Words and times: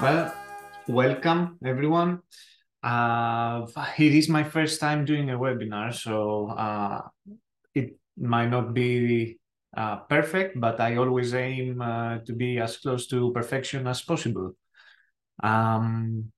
Well, 0.00 0.32
welcome 0.88 1.58
everyone. 1.62 2.22
Uh, 2.82 3.66
it 3.98 4.14
is 4.14 4.30
my 4.30 4.42
first 4.42 4.80
time 4.80 5.04
doing 5.04 5.28
a 5.28 5.36
webinar, 5.36 5.92
so 5.92 6.48
uh, 6.56 7.02
it 7.74 7.98
might 8.16 8.48
not 8.48 8.72
be 8.72 9.38
uh, 9.76 9.96
perfect, 10.08 10.58
but 10.58 10.80
I 10.80 10.96
always 10.96 11.34
aim 11.34 11.82
uh, 11.82 12.20
to 12.24 12.32
be 12.32 12.58
as 12.58 12.78
close 12.78 13.08
to 13.08 13.30
perfection 13.32 13.86
as 13.86 14.00
possible. 14.00 14.52
Um, 15.42 16.32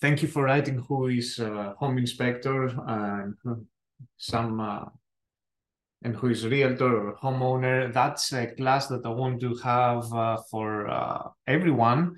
thank 0.00 0.22
you 0.22 0.28
for 0.28 0.44
writing 0.44 0.84
who 0.86 1.08
is 1.08 1.40
uh, 1.40 1.72
home 1.80 1.98
inspector 1.98 2.68
and 2.86 3.34
some 4.18 4.60
uh, 4.60 4.84
and 6.04 6.14
who 6.14 6.28
is 6.28 6.46
realtor 6.46 7.08
or 7.08 7.16
homeowner. 7.16 7.92
That's 7.92 8.32
a 8.32 8.46
class 8.46 8.86
that 8.86 9.04
I 9.04 9.08
want 9.08 9.40
to 9.40 9.56
have 9.64 10.04
for 10.48 11.34
everyone 11.48 12.14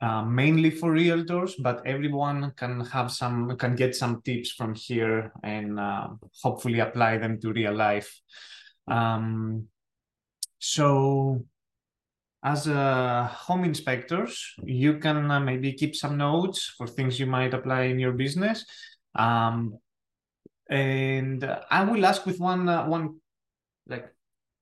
uh, 0.00 0.22
mainly 0.22 0.70
for 0.70 0.92
realtors, 0.92 1.52
but 1.58 1.82
everyone 1.86 2.52
can 2.56 2.80
have 2.86 3.10
some 3.10 3.56
can 3.56 3.74
get 3.74 3.94
some 3.96 4.20
tips 4.22 4.50
from 4.52 4.74
here 4.74 5.32
and 5.42 5.78
uh, 5.78 6.08
hopefully 6.42 6.80
apply 6.80 7.18
them 7.18 7.40
to 7.40 7.52
real 7.52 7.74
life. 7.74 8.20
Um, 8.88 9.68
so, 10.58 11.44
as 12.42 12.66
a 12.66 13.24
home 13.24 13.64
inspectors, 13.64 14.54
you 14.62 14.98
can 14.98 15.30
uh, 15.30 15.40
maybe 15.40 15.72
keep 15.72 15.96
some 15.96 16.16
notes 16.16 16.72
for 16.76 16.86
things 16.86 17.18
you 17.18 17.26
might 17.26 17.54
apply 17.54 17.82
in 17.82 17.98
your 17.98 18.12
business. 18.12 18.64
Um, 19.14 19.78
and 20.68 21.44
I 21.70 21.84
will 21.84 22.04
ask 22.04 22.26
with 22.26 22.38
one 22.38 22.68
uh, 22.68 22.86
one 22.86 23.20
like 23.86 24.12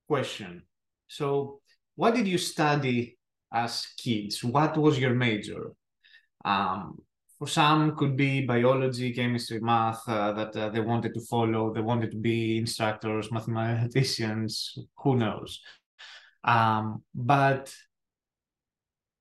question. 0.06 0.62
So, 1.08 1.60
what 1.96 2.14
did 2.14 2.28
you 2.28 2.38
study 2.38 3.17
as 3.52 3.86
kids? 3.96 4.44
What 4.44 4.76
was 4.76 4.98
your 4.98 5.14
major? 5.14 5.72
Um, 6.44 6.98
for 7.38 7.46
some, 7.46 7.94
could 7.96 8.16
be 8.16 8.44
biology, 8.44 9.12
chemistry, 9.12 9.60
math 9.60 10.02
uh, 10.08 10.32
that 10.32 10.56
uh, 10.56 10.68
they 10.70 10.80
wanted 10.80 11.14
to 11.14 11.20
follow. 11.20 11.72
They 11.72 11.80
wanted 11.80 12.10
to 12.10 12.16
be 12.16 12.58
instructors, 12.58 13.30
mathematicians. 13.30 14.76
Who 14.98 15.16
knows? 15.16 15.60
Um, 16.42 17.04
but 17.14 17.72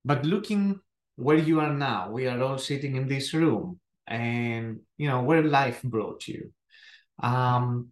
but 0.04 0.26
looking 0.26 0.80
where 1.16 1.38
you 1.38 1.60
are 1.60 1.74
now, 1.74 2.10
we 2.10 2.28
are 2.28 2.42
all 2.42 2.58
sitting 2.58 2.96
in 2.96 3.08
this 3.08 3.34
room, 3.34 3.80
and 4.08 4.80
you 4.98 5.08
know 5.10 5.22
where 5.22 5.44
life 5.44 5.84
brought 5.84 6.28
you. 6.28 6.52
Um, 7.22 7.92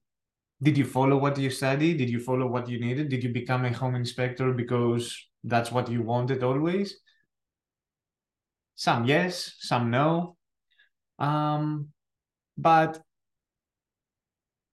did 0.66 0.80
you 0.80 0.86
follow 0.86 1.18
what 1.18 1.38
you 1.38 1.52
studied? 1.52 2.00
Did 2.00 2.10
you 2.10 2.20
follow 2.20 2.48
what 2.48 2.68
you 2.68 2.80
needed? 2.80 3.10
Did 3.10 3.24
you 3.24 3.30
become 3.30 3.66
a 3.66 3.72
home 3.72 3.94
inspector 3.94 4.52
because 4.52 5.16
that's 5.44 5.72
what 5.72 5.90
you 5.92 6.02
wanted 6.02 6.42
always? 6.42 6.98
Some 8.74 9.06
yes, 9.06 9.56
some 9.60 9.92
no. 9.92 10.38
Um, 11.20 11.90
but 12.58 13.00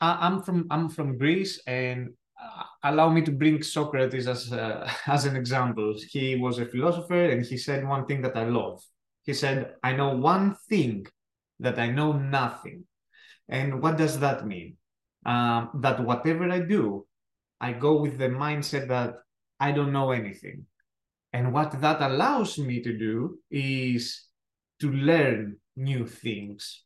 I, 0.00 0.26
am 0.26 0.42
from 0.42 0.66
I'm 0.70 0.88
from 0.88 1.18
Greece, 1.18 1.60
and 1.66 2.14
uh, 2.40 2.64
allow 2.82 3.10
me 3.10 3.20
to 3.22 3.30
bring 3.30 3.62
Socrates 3.62 4.26
as 4.26 4.50
a, 4.50 4.90
as 5.06 5.26
an 5.26 5.36
example. 5.36 5.94
He 6.08 6.36
was 6.36 6.58
a 6.58 6.64
philosopher, 6.64 7.30
and 7.30 7.44
he 7.44 7.58
said 7.58 7.86
one 7.86 8.06
thing 8.06 8.22
that 8.22 8.36
I 8.36 8.44
love. 8.44 8.82
He 9.24 9.34
said, 9.34 9.74
"I 9.82 9.92
know 9.92 10.16
one 10.16 10.56
thing 10.70 11.06
that 11.60 11.78
I 11.78 11.88
know 11.90 12.12
nothing." 12.12 12.86
And 13.46 13.82
what 13.82 13.98
does 13.98 14.18
that 14.20 14.46
mean? 14.46 14.78
Um, 15.24 15.70
that 15.82 16.02
whatever 16.02 16.50
I 16.50 16.60
do, 16.60 17.06
I 17.60 17.72
go 17.72 18.00
with 18.00 18.18
the 18.18 18.28
mindset 18.28 18.88
that 18.88 19.14
I 19.60 19.70
don't 19.70 19.92
know 19.92 20.10
anything. 20.10 20.66
And 21.32 21.52
what 21.52 21.80
that 21.80 22.02
allows 22.02 22.58
me 22.58 22.82
to 22.82 22.92
do 22.98 23.38
is 23.50 24.26
to 24.80 24.90
learn 24.90 25.56
new 25.76 26.06
things. 26.06 26.82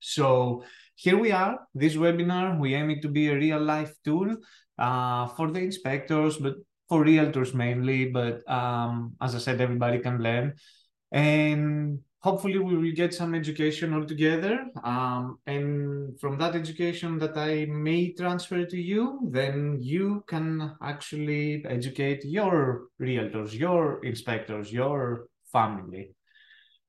So 0.00 0.64
here 0.96 1.16
we 1.16 1.30
are, 1.32 1.60
this 1.74 1.94
webinar, 1.94 2.58
we 2.58 2.74
aim 2.74 2.90
it 2.90 3.02
to 3.02 3.08
be 3.08 3.28
a 3.28 3.36
real 3.36 3.60
life 3.60 3.94
tool 4.04 4.36
uh, 4.76 5.28
for 5.28 5.50
the 5.50 5.60
inspectors, 5.60 6.36
but 6.36 6.56
for 6.88 7.04
realtors 7.04 7.54
mainly. 7.54 8.10
But 8.10 8.42
um, 8.50 9.14
as 9.22 9.34
I 9.34 9.38
said, 9.38 9.60
everybody 9.60 10.00
can 10.00 10.18
learn. 10.18 10.54
And 11.12 12.00
hopefully 12.24 12.58
we 12.58 12.76
will 12.76 12.96
get 13.02 13.12
some 13.12 13.34
education 13.34 13.92
all 13.94 14.04
together 14.04 14.64
um, 14.82 15.38
and 15.46 16.18
from 16.18 16.38
that 16.38 16.54
education 16.54 17.18
that 17.18 17.36
i 17.36 17.66
may 17.66 18.12
transfer 18.12 18.64
to 18.64 18.80
you 18.80 19.20
then 19.30 19.78
you 19.80 20.24
can 20.26 20.74
actually 20.82 21.64
educate 21.66 22.24
your 22.24 22.88
realtors 23.00 23.52
your 23.52 24.04
inspectors 24.04 24.72
your 24.72 25.26
family. 25.52 26.10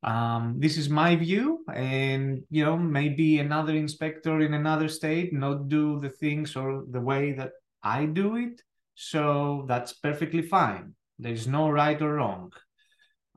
Um, 0.01 0.55
this 0.59 0.77
is 0.77 0.87
my 0.89 1.15
view 1.15 1.65
and 1.73 2.43
you 2.49 2.63
know 2.63 2.77
maybe 2.77 3.39
another 3.39 3.73
inspector 3.73 4.39
in 4.41 4.53
another 4.53 4.87
state 4.87 5.33
not 5.33 5.67
do 5.67 5.99
the 5.99 6.09
things 6.09 6.55
or 6.55 6.83
the 6.95 7.01
way 7.01 7.33
that 7.33 7.51
i 7.83 8.05
do 8.05 8.35
it 8.35 8.61
so 8.95 9.65
that's 9.67 9.93
perfectly 9.93 10.41
fine. 10.41 10.95
There's 11.19 11.47
no 11.47 11.69
right 11.69 12.01
or 12.01 12.15
wrong. 12.15 12.51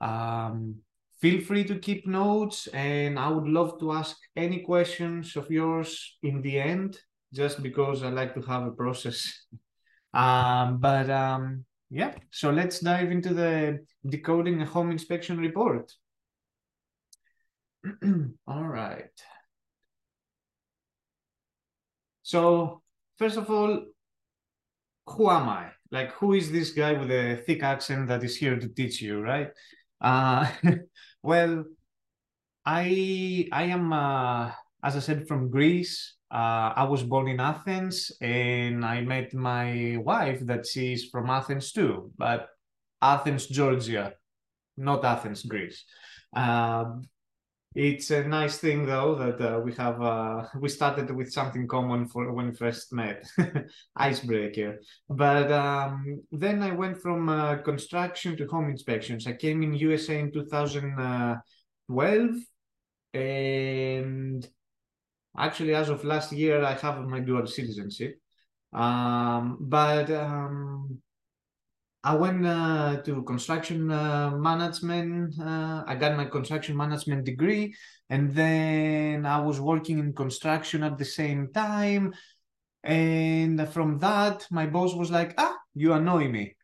Um, 0.00 0.76
feel 1.20 1.40
free 1.40 1.64
to 1.64 1.78
keep 1.78 2.06
notes 2.06 2.68
and 2.68 3.18
I 3.18 3.28
would 3.28 3.48
love 3.48 3.78
to 3.80 3.92
ask 3.92 4.16
any 4.36 4.60
questions 4.60 5.36
of 5.36 5.50
yours 5.50 6.18
in 6.22 6.42
the 6.42 6.60
end, 6.60 6.98
just 7.32 7.62
because 7.62 8.02
I 8.02 8.08
like 8.10 8.34
to 8.34 8.42
have 8.42 8.64
a 8.66 8.70
process. 8.70 9.46
um, 10.14 10.78
but 10.78 11.10
um, 11.10 11.64
yeah, 11.90 12.14
so 12.30 12.50
let's 12.50 12.80
dive 12.80 13.10
into 13.10 13.34
the 13.34 13.84
decoding 14.06 14.62
a 14.62 14.66
home 14.66 14.90
inspection 14.90 15.38
report. 15.38 15.92
All 18.46 18.64
right. 18.64 19.10
So 22.22 22.82
first 23.16 23.36
of 23.36 23.50
all, 23.50 23.84
who 25.06 25.30
am 25.30 25.48
I? 25.48 25.70
Like, 25.90 26.12
who 26.12 26.34
is 26.34 26.52
this 26.52 26.72
guy 26.72 26.92
with 26.92 27.10
a 27.10 27.42
thick 27.46 27.62
accent 27.62 28.08
that 28.08 28.22
is 28.22 28.36
here 28.36 28.58
to 28.58 28.68
teach 28.68 29.00
you, 29.00 29.20
right? 29.20 29.48
Uh, 30.00 30.50
well, 31.28 31.64
I 32.64 33.46
I 33.52 33.64
am 33.64 33.92
uh, 33.92 34.50
as 34.82 34.96
I 34.96 35.00
said 35.00 35.28
from 35.28 35.50
Greece. 35.50 36.16
Uh, 36.30 36.72
I 36.76 36.84
was 36.84 37.02
born 37.02 37.28
in 37.28 37.40
Athens, 37.40 38.12
and 38.20 38.84
I 38.84 39.00
met 39.02 39.34
my 39.34 39.96
wife 40.00 40.40
that 40.48 40.64
she's 40.66 41.08
from 41.12 41.28
Athens 41.28 41.72
too, 41.72 42.12
but 42.16 42.48
Athens, 43.00 43.46
Georgia, 43.46 44.12
not 44.76 45.04
Athens, 45.04 45.42
Greece. 45.44 45.84
Uh, 46.34 47.00
it's 47.78 48.10
a 48.10 48.24
nice 48.24 48.58
thing 48.58 48.86
though 48.86 49.14
that 49.14 49.40
uh, 49.40 49.60
we 49.60 49.72
have 49.74 50.02
uh, 50.02 50.42
we 50.60 50.68
started 50.68 51.14
with 51.14 51.32
something 51.32 51.68
common 51.68 52.08
for 52.08 52.32
when 52.32 52.48
we 52.48 52.54
first 52.54 52.92
met. 52.92 53.24
Icebreaker. 53.96 54.80
But 55.08 55.52
um, 55.52 56.20
then 56.32 56.62
i 56.62 56.72
went 56.72 57.00
from 57.00 57.28
uh, 57.28 57.58
construction 57.58 58.36
to 58.36 58.46
home 58.48 58.68
inspections. 58.68 59.28
I 59.28 59.34
came 59.34 59.62
in 59.62 59.74
usa 59.74 60.18
in 60.18 60.32
2012 60.32 62.30
and 63.14 64.48
actually 65.38 65.74
as 65.74 65.88
of 65.88 66.04
last 66.04 66.32
year 66.32 66.62
i 66.64 66.74
have 66.74 67.06
my 67.06 67.20
dual 67.20 67.46
citizenship. 67.46 68.18
Um, 68.72 69.56
but 69.60 70.10
um, 70.10 71.00
I 72.04 72.14
went 72.14 72.46
uh, 72.46 73.02
to 73.02 73.22
construction 73.24 73.90
uh, 73.90 74.30
management. 74.30 75.34
Uh, 75.38 75.82
I 75.86 75.96
got 75.96 76.16
my 76.16 76.26
construction 76.26 76.76
management 76.76 77.24
degree, 77.24 77.74
and 78.08 78.32
then 78.32 79.26
I 79.26 79.40
was 79.40 79.60
working 79.60 79.98
in 79.98 80.12
construction 80.12 80.84
at 80.84 80.96
the 80.96 81.04
same 81.04 81.52
time. 81.52 82.14
And 82.84 83.68
from 83.70 83.98
that, 83.98 84.46
my 84.50 84.66
boss 84.66 84.94
was 84.94 85.10
like, 85.10 85.34
"Ah, 85.38 85.56
you 85.74 85.92
annoy 85.92 86.28
me," 86.28 86.54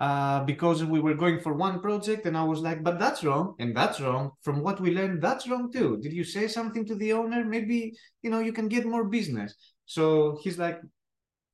uh, 0.00 0.42
because 0.44 0.84
we 0.84 1.00
were 1.00 1.14
going 1.14 1.38
for 1.40 1.54
one 1.54 1.80
project, 1.80 2.26
and 2.26 2.36
I 2.36 2.42
was 2.42 2.60
like, 2.60 2.82
"But 2.82 2.98
that's 2.98 3.22
wrong, 3.22 3.54
and 3.60 3.76
that's 3.76 4.00
wrong. 4.00 4.32
From 4.42 4.62
what 4.62 4.80
we 4.80 4.90
learned, 4.90 5.22
that's 5.22 5.46
wrong 5.48 5.70
too. 5.70 5.98
Did 6.02 6.12
you 6.12 6.24
say 6.24 6.48
something 6.48 6.84
to 6.86 6.96
the 6.96 7.12
owner? 7.12 7.44
Maybe 7.44 7.94
you 8.22 8.30
know 8.30 8.40
you 8.40 8.52
can 8.52 8.66
get 8.68 8.84
more 8.84 9.04
business." 9.04 9.54
So 9.86 10.38
he's 10.42 10.58
like, 10.58 10.80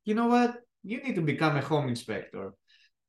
"You 0.04 0.14
know 0.14 0.28
what? 0.28 0.56
You 0.82 1.02
need 1.02 1.16
to 1.16 1.22
become 1.22 1.56
a 1.56 1.60
home 1.62 1.88
inspector." 1.88 2.54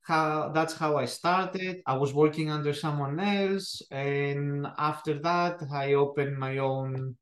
How 0.02 0.50
that's 0.54 0.74
how 0.74 0.96
I 0.96 1.04
started. 1.04 1.82
I 1.86 1.96
was 1.96 2.14
working 2.14 2.50
under 2.50 2.72
someone 2.72 3.20
else, 3.20 3.82
and 3.90 4.66
after 4.78 5.18
that, 5.20 5.62
I 5.72 5.94
opened 5.94 6.38
my 6.38 6.58
own 6.58 7.16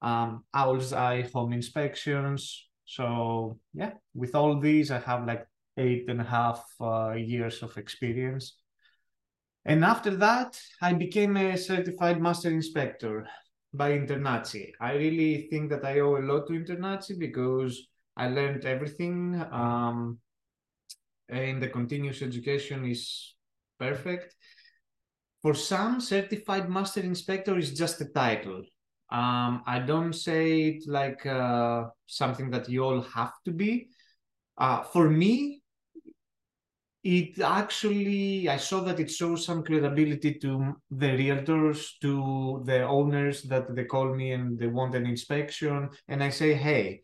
um, 0.00 0.44
Owl's 0.54 0.92
Eye 0.92 1.28
home 1.32 1.52
inspections. 1.52 2.66
So 2.86 3.58
yeah, 3.74 3.92
with 4.14 4.34
all 4.34 4.58
these, 4.58 4.90
I 4.90 4.98
have 5.00 5.26
like 5.26 5.46
eight 5.76 6.08
and 6.08 6.20
a 6.20 6.24
half 6.24 6.64
uh, 6.80 7.12
years 7.12 7.62
of 7.62 7.76
experience. 7.76 8.56
And 9.64 9.84
after 9.84 10.16
that, 10.16 10.58
I 10.80 10.94
became 10.94 11.36
a 11.36 11.56
certified 11.56 12.20
master 12.20 12.50
inspector 12.50 13.28
by 13.72 13.92
InterNACHI. 13.92 14.72
I 14.80 14.94
really 14.94 15.48
think 15.50 15.70
that 15.70 15.84
I 15.84 16.00
owe 16.00 16.16
a 16.16 16.24
lot 16.24 16.46
to 16.48 16.54
InterNACHI 16.54 17.18
because 17.18 17.86
I 18.16 18.28
learned 18.28 18.64
everything. 18.64 19.40
Um, 19.52 20.18
and 21.30 21.62
the 21.62 21.68
continuous 21.68 22.22
education 22.22 22.84
is 22.84 23.34
perfect. 23.78 24.34
for 25.42 25.54
some, 25.54 26.00
certified 26.00 26.68
master 26.68 27.00
inspector 27.00 27.56
is 27.56 27.72
just 27.72 28.00
a 28.00 28.04
title. 28.06 28.62
Um, 29.10 29.62
I 29.66 29.80
don't 29.80 30.12
say 30.12 30.68
it 30.68 30.84
like 30.86 31.24
uh, 31.26 31.84
something 32.06 32.50
that 32.50 32.68
you 32.68 32.84
all 32.84 33.00
have 33.00 33.32
to 33.46 33.50
be. 33.50 33.88
Uh, 34.56 34.82
for 34.82 35.08
me, 35.08 35.62
it 37.02 37.40
actually, 37.40 38.48
I 38.50 38.58
saw 38.58 38.80
that 38.80 39.00
it 39.00 39.10
shows 39.10 39.46
some 39.46 39.64
credibility 39.64 40.34
to 40.34 40.76
the 40.90 41.06
realtors, 41.06 41.98
to 42.02 42.62
the 42.66 42.82
owners 42.82 43.42
that 43.44 43.74
they 43.74 43.84
call 43.84 44.14
me 44.14 44.32
and 44.32 44.58
they 44.58 44.66
want 44.66 44.94
an 44.94 45.06
inspection. 45.06 45.88
And 46.08 46.22
I 46.22 46.28
say, 46.28 46.52
hey, 46.52 47.02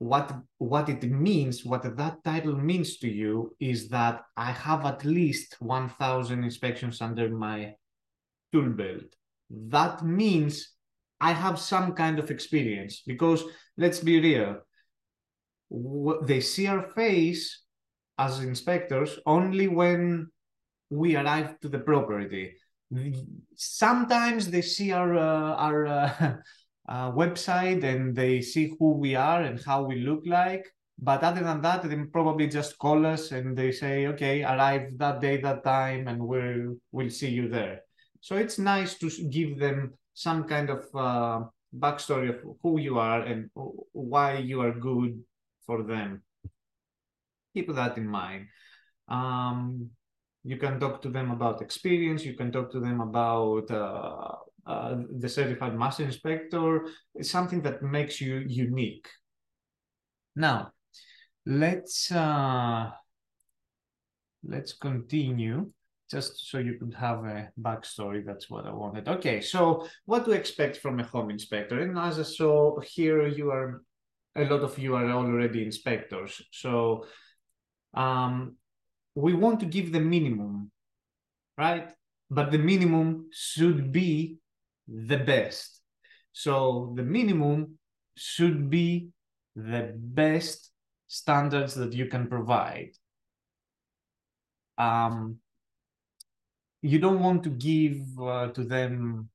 what 0.00 0.34
what 0.56 0.88
it 0.88 1.02
means, 1.04 1.62
what 1.62 1.82
that 1.96 2.24
title 2.24 2.56
means 2.56 2.96
to 2.96 3.08
you 3.08 3.54
is 3.60 3.88
that 3.88 4.22
I 4.34 4.50
have 4.50 4.86
at 4.86 5.04
least 5.04 5.56
1,000 5.60 6.42
inspections 6.42 7.02
under 7.02 7.28
my 7.28 7.74
tool 8.50 8.70
belt. 8.70 9.14
That 9.50 10.02
means 10.02 10.72
I 11.20 11.32
have 11.32 11.58
some 11.58 11.92
kind 11.92 12.18
of 12.18 12.30
experience 12.30 13.02
because 13.06 13.44
let's 13.76 14.00
be 14.00 14.18
real, 14.20 14.62
they 16.22 16.40
see 16.40 16.66
our 16.66 16.88
face 16.92 17.60
as 18.16 18.40
inspectors 18.40 19.18
only 19.26 19.68
when 19.68 20.28
we 20.88 21.14
arrive 21.14 21.60
to 21.60 21.68
the 21.68 21.78
property. 21.78 22.54
Sometimes 23.54 24.50
they 24.50 24.62
see 24.62 24.92
our 24.92 25.14
uh, 25.14 25.54
our 25.56 25.86
uh, 25.86 26.36
uh, 26.90 27.12
website 27.12 27.84
and 27.84 28.14
they 28.14 28.42
see 28.42 28.74
who 28.78 28.92
we 28.92 29.14
are 29.14 29.42
and 29.42 29.62
how 29.64 29.82
we 29.82 30.02
look 30.02 30.22
like. 30.26 30.66
But 30.98 31.22
other 31.22 31.42
than 31.42 31.62
that, 31.62 31.88
they 31.88 31.96
probably 32.12 32.48
just 32.48 32.76
call 32.78 33.06
us 33.06 33.32
and 33.32 33.56
they 33.56 33.72
say, 33.72 34.06
"Okay, 34.08 34.42
arrive 34.42 34.98
that 34.98 35.20
day, 35.20 35.40
that 35.40 35.64
time, 35.64 36.08
and 36.08 36.20
we'll 36.20 36.76
we'll 36.92 37.08
see 37.08 37.30
you 37.30 37.48
there." 37.48 37.82
So 38.20 38.36
it's 38.36 38.58
nice 38.58 38.98
to 38.98 39.08
give 39.30 39.58
them 39.58 39.94
some 40.12 40.44
kind 40.44 40.68
of 40.68 40.84
uh, 40.94 41.48
backstory 41.72 42.28
of 42.28 42.44
who 42.62 42.78
you 42.78 42.98
are 42.98 43.22
and 43.22 43.48
why 43.92 44.38
you 44.38 44.60
are 44.60 44.72
good 44.72 45.22
for 45.64 45.82
them. 45.82 46.22
Keep 47.54 47.72
that 47.74 47.96
in 47.96 48.06
mind. 48.06 48.48
Um, 49.08 49.88
you 50.44 50.58
can 50.58 50.78
talk 50.78 51.00
to 51.02 51.08
them 51.08 51.30
about 51.30 51.62
experience. 51.62 52.24
You 52.24 52.34
can 52.34 52.52
talk 52.52 52.70
to 52.72 52.80
them 52.80 53.00
about 53.00 53.70
uh, 53.70 54.36
uh, 54.70 54.96
the 55.18 55.28
certified 55.28 55.76
master 55.76 56.04
inspector. 56.04 56.86
It's 57.14 57.30
something 57.30 57.60
that 57.62 57.82
makes 57.82 58.20
you 58.20 58.44
unique. 58.46 59.08
Now, 60.36 60.70
let's 61.44 62.12
uh, 62.12 62.90
let's 64.44 64.72
continue 64.72 65.72
just 66.10 66.50
so 66.50 66.58
you 66.58 66.74
could 66.78 66.94
have 66.94 67.24
a 67.24 67.50
backstory. 67.60 68.24
That's 68.24 68.48
what 68.48 68.66
I 68.66 68.72
wanted. 68.72 69.08
Okay, 69.08 69.40
so 69.40 69.86
what 70.04 70.24
do 70.24 70.30
to 70.32 70.36
expect 70.36 70.76
from 70.76 71.00
a 71.00 71.04
home 71.04 71.30
inspector? 71.30 71.80
And 71.80 71.98
as 71.98 72.18
I 72.18 72.22
saw 72.22 72.78
here, 72.80 73.26
you 73.26 73.50
are 73.50 73.82
a 74.36 74.44
lot 74.44 74.60
of 74.60 74.78
you 74.78 74.94
are 74.94 75.10
already 75.10 75.64
inspectors. 75.64 76.40
So 76.52 77.06
um, 77.94 78.56
we 79.14 79.34
want 79.34 79.60
to 79.60 79.66
give 79.66 79.90
the 79.92 80.00
minimum, 80.00 80.70
right? 81.58 81.88
But 82.30 82.52
the 82.52 82.58
minimum 82.58 83.26
should 83.32 83.90
be 83.90 84.39
the 84.90 85.18
best. 85.18 85.80
So 86.32 86.92
the 86.96 87.02
minimum 87.02 87.78
should 88.16 88.68
be 88.68 89.08
the 89.56 89.92
best 89.96 90.70
standards 91.06 91.74
that 91.74 91.92
you 91.92 92.06
can 92.06 92.26
provide. 92.28 92.90
Um, 94.78 95.36
you 96.82 96.98
don't 96.98 97.20
want 97.20 97.42
to 97.44 97.50
give 97.50 98.00
uh, 98.20 98.48
to 98.48 98.64
them 98.64 99.28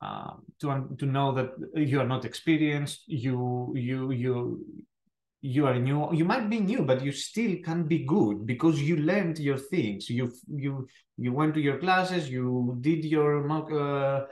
um, 0.00 0.42
to 0.60 0.94
to 0.98 1.06
know 1.06 1.32
that 1.32 1.50
you 1.74 2.00
are 2.00 2.06
not 2.06 2.24
experienced. 2.24 3.02
You 3.06 3.72
you 3.76 4.10
you 4.12 4.64
you 5.40 5.66
are 5.66 5.78
new. 5.78 6.12
You 6.12 6.24
might 6.24 6.48
be 6.48 6.60
new, 6.60 6.82
but 6.82 7.04
you 7.04 7.12
still 7.12 7.56
can 7.64 7.84
be 7.84 8.04
good 8.04 8.46
because 8.46 8.80
you 8.80 8.96
learned 8.96 9.38
your 9.38 9.58
things. 9.58 10.08
You 10.08 10.32
you 10.48 10.86
you 11.16 11.32
went 11.32 11.54
to 11.54 11.60
your 11.60 11.78
classes. 11.78 12.30
You 12.30 12.76
did 12.80 13.04
your 13.04 13.44
mock 13.44 13.70
uh, 13.72 14.26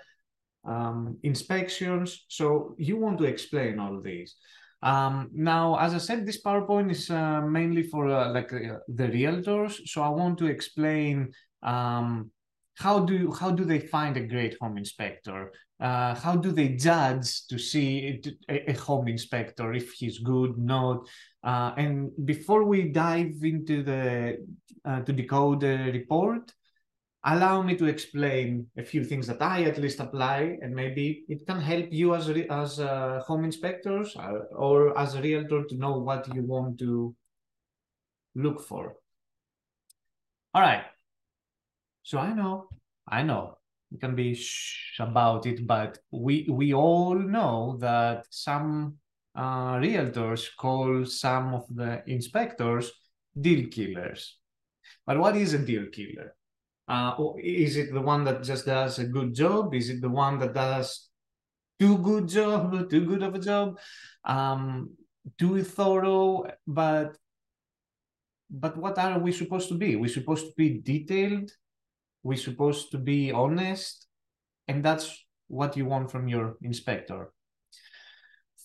um, 0.64 1.18
inspections. 1.22 2.24
So 2.28 2.74
you 2.78 2.96
want 2.96 3.18
to 3.18 3.24
explain 3.24 3.78
all 3.78 4.00
these. 4.00 4.36
Um, 4.82 5.30
now, 5.34 5.78
as 5.78 5.94
I 5.94 5.98
said, 5.98 6.24
this 6.24 6.42
PowerPoint 6.42 6.90
is 6.90 7.10
uh, 7.10 7.42
mainly 7.42 7.82
for 7.82 8.08
uh, 8.08 8.32
like 8.32 8.52
uh, 8.52 8.78
the 8.88 9.08
realtors. 9.08 9.86
So 9.86 10.02
I 10.02 10.08
want 10.08 10.38
to 10.38 10.46
explain 10.46 11.32
um, 11.62 12.30
how 12.76 13.00
do 13.00 13.30
how 13.32 13.50
do 13.50 13.64
they 13.64 13.78
find 13.78 14.16
a 14.16 14.26
great 14.26 14.56
home 14.60 14.78
inspector? 14.78 15.52
Uh, 15.78 16.14
how 16.14 16.36
do 16.36 16.50
they 16.50 16.68
judge 16.68 17.46
to 17.48 17.58
see 17.58 18.20
a, 18.48 18.70
a 18.70 18.72
home 18.74 19.08
inspector 19.08 19.72
if 19.72 19.92
he's 19.92 20.18
good, 20.18 20.56
not? 20.58 21.06
Uh, 21.42 21.72
and 21.76 22.10
before 22.24 22.64
we 22.64 22.88
dive 22.88 23.34
into 23.42 23.82
the 23.82 24.38
uh, 24.84 25.00
to 25.02 25.12
decode 25.12 25.60
the 25.60 25.90
report, 25.92 26.52
allow 27.24 27.62
me 27.62 27.76
to 27.76 27.86
explain 27.86 28.66
a 28.76 28.82
few 28.82 29.04
things 29.04 29.26
that 29.26 29.42
I 29.42 29.64
at 29.64 29.78
least 29.78 30.00
apply, 30.00 30.58
and 30.62 30.74
maybe 30.74 31.24
it 31.28 31.46
can 31.46 31.60
help 31.60 31.86
you 31.90 32.14
as 32.14 32.28
as 32.28 32.80
uh, 32.80 33.22
home 33.26 33.44
inspectors 33.44 34.16
uh, 34.16 34.40
or 34.56 34.98
as 34.98 35.14
a 35.14 35.22
realtor 35.22 35.64
to 35.64 35.74
know 35.76 35.98
what 35.98 36.32
you 36.34 36.42
want 36.42 36.78
to 36.78 37.14
look 38.34 38.62
for. 38.62 38.96
All 40.54 40.62
right. 40.62 40.84
So 42.02 42.18
I 42.18 42.32
know, 42.32 42.68
I 43.06 43.22
know, 43.22 43.58
you 43.90 43.98
can 43.98 44.16
be 44.16 44.34
shh 44.34 44.98
about 44.98 45.46
it, 45.46 45.66
but 45.66 45.98
we 46.10 46.46
we 46.48 46.72
all 46.74 47.14
know 47.14 47.76
that 47.80 48.26
some 48.30 48.96
uh, 49.34 49.74
realtors 49.74 50.48
call 50.56 51.04
some 51.04 51.54
of 51.54 51.66
the 51.68 52.02
inspectors 52.06 52.90
deal 53.40 53.68
killers. 53.68 54.38
But 55.06 55.18
what 55.18 55.36
is 55.36 55.54
a 55.54 55.58
deal 55.58 55.86
killer? 55.86 56.34
Uh, 56.90 57.14
is 57.38 57.76
it 57.76 57.94
the 57.94 58.00
one 58.00 58.24
that 58.24 58.42
just 58.42 58.66
does 58.66 58.98
a 58.98 59.06
good 59.06 59.32
job? 59.32 59.72
Is 59.74 59.90
it 59.90 60.00
the 60.00 60.10
one 60.10 60.40
that 60.40 60.54
does 60.54 61.08
too 61.78 61.98
good 61.98 62.26
job, 62.26 62.90
too 62.90 63.06
good 63.06 63.22
of 63.22 63.34
a 63.34 63.38
job, 63.38 63.78
um, 64.24 64.90
too 65.38 65.62
thorough? 65.62 66.50
But 66.66 67.16
but 68.50 68.76
what 68.76 68.98
are 68.98 69.20
we 69.20 69.30
supposed 69.30 69.68
to 69.68 69.78
be? 69.78 69.94
We're 69.94 70.18
supposed 70.18 70.46
to 70.46 70.52
be 70.56 70.80
detailed 70.82 71.52
we're 72.22 72.36
supposed 72.36 72.90
to 72.92 72.98
be 72.98 73.32
honest, 73.32 74.06
and 74.68 74.84
that's 74.84 75.24
what 75.48 75.76
you 75.76 75.86
want 75.86 76.10
from 76.10 76.28
your 76.28 76.56
inspector. 76.62 77.32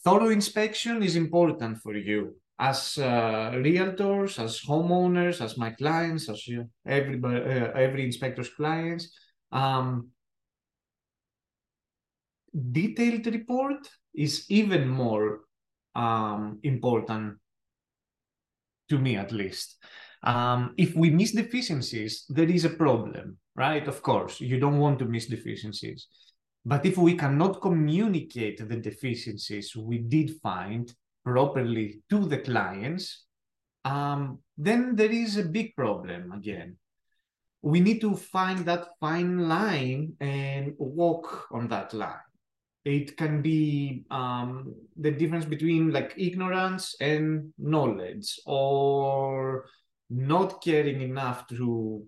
Thorough 0.03 0.29
inspection 0.29 1.01
is 1.01 1.15
important 1.15 1.79
for 1.81 1.95
you 1.95 2.35
as 2.57 2.97
uh, 2.97 3.51
realtors, 3.55 4.39
as 4.41 4.61
homeowners, 4.61 5.41
as 5.41 5.57
my 5.57 5.71
clients, 5.71 6.29
as 6.29 6.47
you, 6.47 6.69
everybody, 6.87 7.41
uh, 7.41 7.71
every 7.71 8.05
inspector's 8.05 8.49
clients. 8.49 9.09
Um, 9.51 10.09
detailed 12.71 13.27
report 13.27 13.89
is 14.13 14.45
even 14.49 14.87
more 14.87 15.41
um, 15.95 16.59
important 16.63 17.37
to 18.89 18.97
me, 18.97 19.17
at 19.17 19.31
least. 19.31 19.77
Um, 20.23 20.73
if 20.77 20.95
we 20.95 21.09
miss 21.09 21.33
deficiencies, 21.33 22.25
there 22.29 22.49
is 22.49 22.65
a 22.65 22.69
problem 22.69 23.37
right? 23.55 23.87
Of 23.87 24.01
course, 24.01 24.41
you 24.41 24.59
don't 24.59 24.79
want 24.79 24.99
to 24.99 25.05
miss 25.05 25.27
deficiencies. 25.27 26.07
But 26.65 26.85
if 26.85 26.97
we 26.97 27.15
cannot 27.15 27.61
communicate 27.61 28.57
the 28.57 28.75
deficiencies 28.75 29.75
we 29.75 29.99
did 29.99 30.31
find 30.41 30.93
properly 31.25 32.01
to 32.09 32.25
the 32.25 32.37
clients, 32.37 33.25
um, 33.83 34.39
then 34.57 34.95
there 34.95 35.11
is 35.11 35.37
a 35.37 35.43
big 35.43 35.75
problem 35.75 36.31
again. 36.31 36.77
We 37.61 37.79
need 37.79 37.99
to 38.01 38.15
find 38.15 38.59
that 38.65 38.89
fine 38.99 39.49
line 39.49 40.13
and 40.21 40.73
walk 40.77 41.47
on 41.51 41.67
that 41.69 41.93
line. 41.93 42.29
It 42.85 43.17
can 43.17 43.41
be 43.41 44.05
um, 44.11 44.75
the 44.95 45.09
difference 45.09 45.45
between 45.45 45.91
like 45.91 46.13
ignorance 46.15 46.95
and 47.01 47.51
knowledge, 47.57 48.39
or 48.45 49.65
not 50.11 50.63
caring 50.63 51.01
enough 51.01 51.47
to 51.47 52.05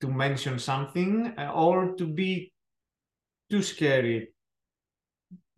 to 0.00 0.08
mention 0.08 0.58
something 0.58 1.32
uh, 1.38 1.52
or 1.54 1.94
to 1.96 2.06
be 2.06 2.52
too 3.50 3.62
scary 3.62 4.28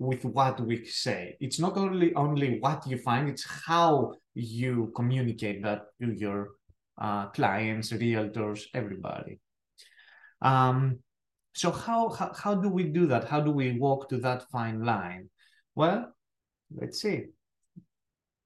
with 0.00 0.24
what 0.24 0.58
we 0.60 0.84
say. 0.86 1.36
It's 1.40 1.60
not 1.60 1.76
only 1.76 2.12
only 2.14 2.58
what 2.58 2.86
you 2.86 2.96
find; 2.96 3.28
it's 3.28 3.46
how 3.46 4.14
you 4.34 4.92
communicate 4.96 5.62
that 5.62 5.82
to 6.00 6.12
your 6.12 6.48
uh, 6.98 7.26
clients, 7.26 7.92
realtors, 7.92 8.62
everybody. 8.74 9.38
Um, 10.40 10.98
so 11.52 11.70
how, 11.70 12.08
how 12.08 12.32
how 12.34 12.54
do 12.54 12.70
we 12.70 12.84
do 12.84 13.06
that? 13.08 13.28
How 13.28 13.40
do 13.40 13.52
we 13.52 13.78
walk 13.78 14.08
to 14.08 14.18
that 14.18 14.48
fine 14.50 14.82
line? 14.84 15.28
Well, 15.74 16.12
let's 16.74 17.00
see. 17.00 17.26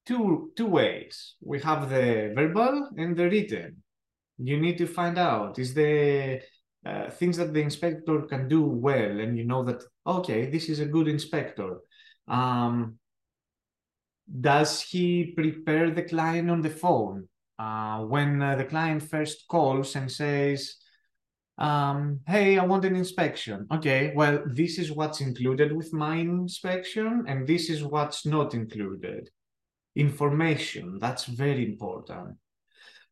Two 0.06 0.50
two 0.56 0.66
ways. 0.66 1.36
We 1.40 1.60
have 1.60 1.88
the 1.88 2.32
verbal 2.34 2.90
and 2.98 3.16
the 3.16 3.30
written 3.30 3.84
you 4.38 4.58
need 4.58 4.78
to 4.78 4.86
find 4.86 5.18
out 5.18 5.58
is 5.58 5.74
the 5.74 6.40
uh, 6.84 7.10
things 7.10 7.36
that 7.36 7.54
the 7.54 7.62
inspector 7.62 8.22
can 8.22 8.48
do 8.48 8.62
well, 8.62 9.20
and 9.20 9.38
you 9.38 9.44
know 9.44 9.62
that 9.64 9.82
okay, 10.06 10.46
this 10.46 10.68
is 10.68 10.80
a 10.80 10.86
good 10.86 11.08
inspector. 11.08 11.78
Um, 12.28 12.98
does 14.40 14.80
he 14.80 15.32
prepare 15.36 15.90
the 15.90 16.02
client 16.02 16.50
on 16.50 16.62
the 16.62 16.70
phone 16.70 17.28
uh, 17.58 18.00
when 18.00 18.40
uh, 18.42 18.56
the 18.56 18.64
client 18.64 19.02
first 19.02 19.46
calls 19.48 19.96
and 19.96 20.10
says, 20.10 20.76
um, 21.58 22.20
"Hey, 22.26 22.58
I 22.58 22.64
want 22.64 22.84
an 22.84 22.96
inspection." 22.96 23.66
Okay, 23.72 24.12
well, 24.14 24.42
this 24.46 24.78
is 24.78 24.92
what's 24.92 25.20
included 25.20 25.72
with 25.72 25.92
my 25.92 26.16
inspection, 26.16 27.24
and 27.26 27.46
this 27.46 27.70
is 27.70 27.82
what's 27.82 28.26
not 28.26 28.54
included. 28.54 29.30
Information 29.96 30.98
that's 30.98 31.24
very 31.24 31.64
important 31.64 32.36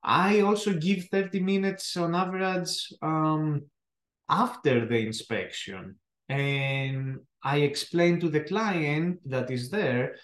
I 0.03 0.41
also 0.41 0.75
give 0.75 1.09
30 1.11 1.41
minutes 1.41 1.97
on 1.97 2.15
average 2.15 2.93
um, 3.03 3.63
after 4.29 4.87
the 4.87 4.99
inspection. 4.99 5.97
And 6.29 7.21
I 7.43 7.59
explain 7.59 8.21
to 8.21 8.29
the 8.29 8.41
client 8.41 9.21
that 9.27 9.51
is 9.51 9.71
there 9.71 10.17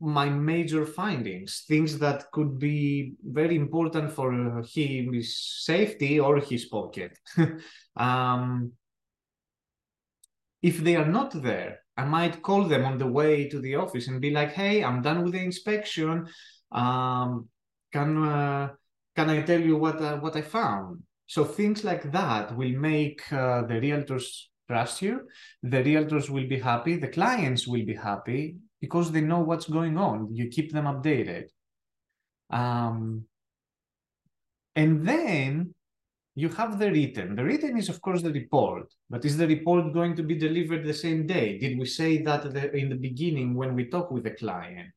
my 0.00 0.28
major 0.28 0.86
findings, 0.86 1.64
things 1.66 1.98
that 1.98 2.30
could 2.30 2.58
be 2.58 3.14
very 3.24 3.56
important 3.56 4.12
for 4.12 4.62
his 4.62 5.36
safety 5.36 6.20
or 6.20 6.38
his 6.38 6.66
pocket. 6.66 7.18
um, 7.96 8.72
if 10.62 10.78
they 10.78 10.96
are 10.96 11.06
not 11.06 11.42
there, 11.42 11.80
I 11.96 12.04
might 12.04 12.42
call 12.42 12.64
them 12.64 12.84
on 12.84 12.98
the 12.98 13.06
way 13.06 13.48
to 13.48 13.60
the 13.60 13.74
office 13.74 14.06
and 14.06 14.20
be 14.20 14.30
like, 14.30 14.52
hey, 14.52 14.84
I'm 14.84 15.02
done 15.02 15.24
with 15.24 15.32
the 15.32 15.42
inspection. 15.42 16.28
Um, 16.70 17.48
can 17.92 18.22
uh, 18.22 18.68
can 19.18 19.30
I 19.30 19.42
tell 19.42 19.60
you 19.60 19.76
what 19.76 20.00
uh, 20.00 20.16
what 20.18 20.36
I 20.36 20.42
found? 20.42 21.02
So 21.26 21.44
things 21.44 21.82
like 21.82 22.04
that 22.12 22.56
will 22.56 22.76
make 22.92 23.20
uh, 23.32 23.62
the 23.70 23.78
realtors 23.86 24.26
trust 24.70 25.02
you. 25.02 25.14
The 25.74 25.82
realtors 25.90 26.30
will 26.30 26.46
be 26.46 26.60
happy. 26.60 26.94
The 26.96 27.14
clients 27.18 27.66
will 27.66 27.84
be 27.84 27.96
happy 28.10 28.42
because 28.80 29.10
they 29.10 29.20
know 29.20 29.40
what's 29.40 29.68
going 29.78 29.98
on. 29.98 30.16
You 30.38 30.46
keep 30.56 30.68
them 30.72 30.86
updated. 30.92 31.46
Um, 32.50 33.24
and 34.76 35.04
then 35.04 35.74
you 36.36 36.48
have 36.50 36.78
the 36.78 36.90
written. 36.92 37.34
The 37.34 37.44
written 37.44 37.76
is, 37.76 37.88
of 37.88 38.00
course, 38.00 38.22
the 38.22 38.32
report. 38.42 38.86
But 39.10 39.24
is 39.24 39.36
the 39.36 39.48
report 39.48 39.92
going 39.92 40.14
to 40.14 40.22
be 40.22 40.36
delivered 40.36 40.84
the 40.84 40.94
same 40.94 41.26
day? 41.26 41.58
Did 41.58 41.76
we 41.76 41.86
say 41.86 42.22
that 42.22 42.44
in 42.82 42.88
the 42.88 43.00
beginning 43.08 43.54
when 43.54 43.74
we 43.74 43.86
talk 43.86 44.12
with 44.12 44.22
the 44.22 44.36
client? 44.42 44.90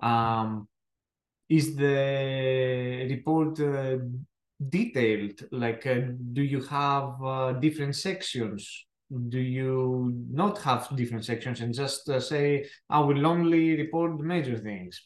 Um, 0.00 0.68
is 1.48 1.76
the 1.76 3.06
report 3.10 3.60
uh, 3.60 3.98
detailed? 4.68 5.44
Like, 5.50 5.86
uh, 5.86 6.00
do 6.32 6.42
you 6.42 6.62
have 6.62 7.22
uh, 7.22 7.52
different 7.52 7.96
sections? 7.96 8.86
Do 9.28 9.38
you 9.38 10.12
not 10.30 10.58
have 10.62 10.88
different 10.96 11.24
sections 11.24 11.60
and 11.60 11.74
just 11.74 12.08
uh, 12.08 12.20
say, 12.20 12.68
I 12.88 13.00
will 13.00 13.26
only 13.26 13.76
report 13.76 14.18
major 14.20 14.58
things? 14.58 15.00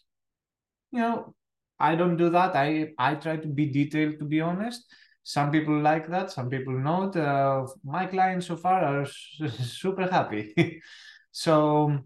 You 0.92 1.00
know, 1.00 1.34
I 1.78 1.94
don't 1.94 2.16
do 2.16 2.30
that. 2.30 2.56
I, 2.56 2.92
I 2.98 3.14
try 3.16 3.36
to 3.36 3.48
be 3.48 3.66
detailed, 3.66 4.18
to 4.18 4.24
be 4.24 4.40
honest. 4.40 4.84
Some 5.24 5.50
people 5.50 5.78
like 5.80 6.08
that, 6.08 6.30
some 6.30 6.48
people 6.48 6.72
not. 6.72 7.16
Uh, 7.16 7.66
my 7.84 8.06
clients 8.06 8.46
so 8.46 8.56
far 8.56 8.82
are 8.82 9.06
super 9.50 10.06
happy. 10.10 10.80
so 11.32 11.98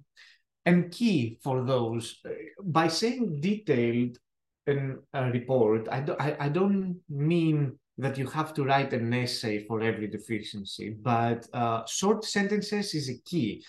and 0.65 0.91
key 0.91 1.39
for 1.43 1.65
those 1.65 2.21
by 2.63 2.89
saying 2.89 3.41
detailed 3.41 4.17
in 4.67 4.99
a 5.13 5.31
report 5.31 5.89
I, 5.91 6.01
do, 6.01 6.17
I, 6.19 6.37
I 6.39 6.49
don't 6.49 7.01
mean 7.09 7.79
that 7.99 8.17
you 8.17 8.27
have 8.29 8.55
to 8.55 8.65
write 8.65 8.93
an 8.93 9.13
essay 9.13 9.67
for 9.67 9.83
every 9.83 10.07
deficiency 10.07 10.97
but 11.01 11.47
uh, 11.53 11.85
short 11.87 12.25
sentences 12.25 12.95
is 12.95 13.09
a 13.09 13.19
key. 13.25 13.65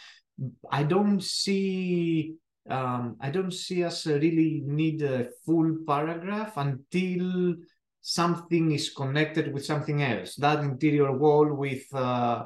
I 0.72 0.84
don't 0.84 1.22
see 1.24 2.36
um, 2.70 3.18
i 3.20 3.30
don't 3.30 3.52
see 3.52 3.84
us 3.84 4.08
really 4.08 4.64
need 4.66 5.02
a 5.02 5.28
full 5.46 5.80
paragraph 5.86 6.54
until 6.56 7.56
something 8.04 8.74
is 8.74 8.90
connected 8.90 9.52
with 9.54 9.66
something 9.66 10.04
else. 10.04 10.36
That 10.36 10.60
interior 10.60 11.12
wall 11.14 11.52
with 11.54 11.84
uh, 11.94 12.44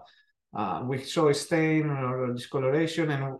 uh, 0.55 0.83
with 0.87 1.09
soil 1.09 1.33
stain 1.33 1.89
or 1.89 2.33
discoloration 2.33 3.09
and 3.11 3.37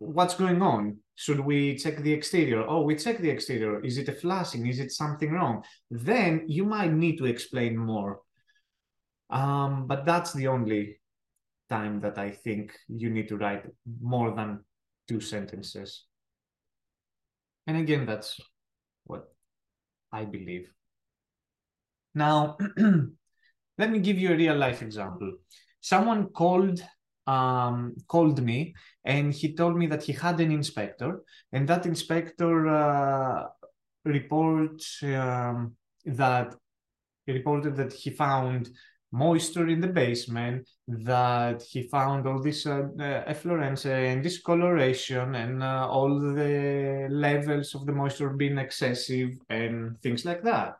what's 0.00 0.34
going 0.34 0.62
on? 0.62 0.96
Should 1.14 1.40
we 1.40 1.76
check 1.76 1.98
the 1.98 2.12
exterior? 2.12 2.64
Oh, 2.66 2.82
we 2.82 2.96
check 2.96 3.18
the 3.18 3.30
exterior. 3.30 3.84
Is 3.84 3.98
it 3.98 4.08
a 4.08 4.12
flashing? 4.12 4.66
Is 4.66 4.80
it 4.80 4.90
something 4.90 5.30
wrong? 5.30 5.62
Then 5.90 6.44
you 6.48 6.64
might 6.64 6.92
need 6.92 7.18
to 7.18 7.26
explain 7.26 7.76
more. 7.76 8.20
Um, 9.28 9.86
but 9.86 10.04
that's 10.06 10.32
the 10.32 10.48
only 10.48 10.98
time 11.68 12.00
that 12.00 12.18
I 12.18 12.30
think 12.30 12.72
you 12.88 13.10
need 13.10 13.28
to 13.28 13.36
write 13.36 13.64
more 14.00 14.34
than 14.34 14.64
two 15.06 15.20
sentences. 15.20 16.06
And 17.66 17.76
again, 17.76 18.06
that's 18.06 18.40
what 19.04 19.24
I 20.10 20.24
believe. 20.24 20.72
Now, 22.14 22.56
let 23.78 23.90
me 23.90 23.98
give 23.98 24.18
you 24.18 24.32
a 24.32 24.36
real 24.36 24.56
life 24.56 24.80
example. 24.80 25.34
Someone 25.82 26.30
called 26.30 26.82
um, 27.26 27.94
called 28.08 28.42
me 28.42 28.74
and 29.04 29.32
he 29.32 29.54
told 29.54 29.76
me 29.76 29.86
that 29.86 30.02
he 30.02 30.12
had 30.12 30.40
an 30.40 30.50
inspector 30.50 31.22
and 31.52 31.68
that 31.68 31.86
inspector 31.86 32.68
uh, 32.68 33.46
reports 34.04 35.02
um, 35.02 35.74
that 36.04 36.54
he 37.26 37.32
reported 37.32 37.76
that 37.76 37.92
he 37.92 38.10
found 38.10 38.70
moisture 39.12 39.68
in 39.68 39.80
the 39.80 39.88
basement, 39.88 40.68
that 40.86 41.62
he 41.62 41.82
found 41.82 42.26
all 42.26 42.40
this 42.40 42.66
uh, 42.66 42.88
uh, 42.98 43.02
efflorescence 43.26 43.86
and 43.86 44.22
discoloration 44.22 45.34
and 45.34 45.62
uh, 45.62 45.88
all 45.88 46.18
the 46.20 47.08
levels 47.10 47.74
of 47.74 47.86
the 47.86 47.92
moisture 47.92 48.30
being 48.30 48.58
excessive 48.58 49.30
and 49.48 50.00
things 50.00 50.24
like 50.24 50.42
that. 50.42 50.76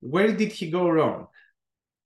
Where 0.00 0.32
did 0.32 0.52
he 0.52 0.70
go 0.70 0.88
wrong? 0.88 1.26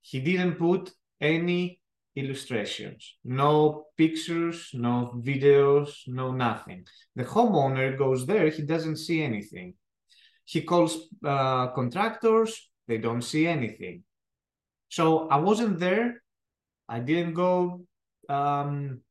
He 0.01 0.19
didn't 0.19 0.55
put 0.55 0.91
any 1.21 1.79
illustrations, 2.15 3.17
no 3.23 3.85
pictures, 3.97 4.69
no 4.73 5.13
videos, 5.23 5.89
no 6.07 6.31
nothing. 6.31 6.85
The 7.15 7.23
homeowner 7.23 7.97
goes 7.97 8.25
there, 8.25 8.49
he 8.49 8.63
doesn't 8.63 8.97
see 8.97 9.21
anything. 9.21 9.75
He 10.45 10.61
calls 10.61 11.07
uh, 11.23 11.67
contractors, 11.67 12.69
they 12.87 12.97
don't 12.97 13.21
see 13.21 13.47
anything. 13.47 14.03
So 14.89 15.27
I 15.29 15.37
wasn't 15.37 15.79
there. 15.79 16.23
I 16.87 16.99
didn't 16.99 17.35
go 17.35 17.85
um, 18.27 19.01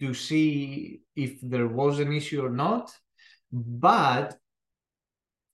to 0.00 0.14
see 0.14 1.02
if 1.14 1.38
there 1.42 1.68
was 1.68 1.98
an 1.98 2.12
issue 2.12 2.42
or 2.44 2.50
not. 2.50 2.90
But 3.52 4.38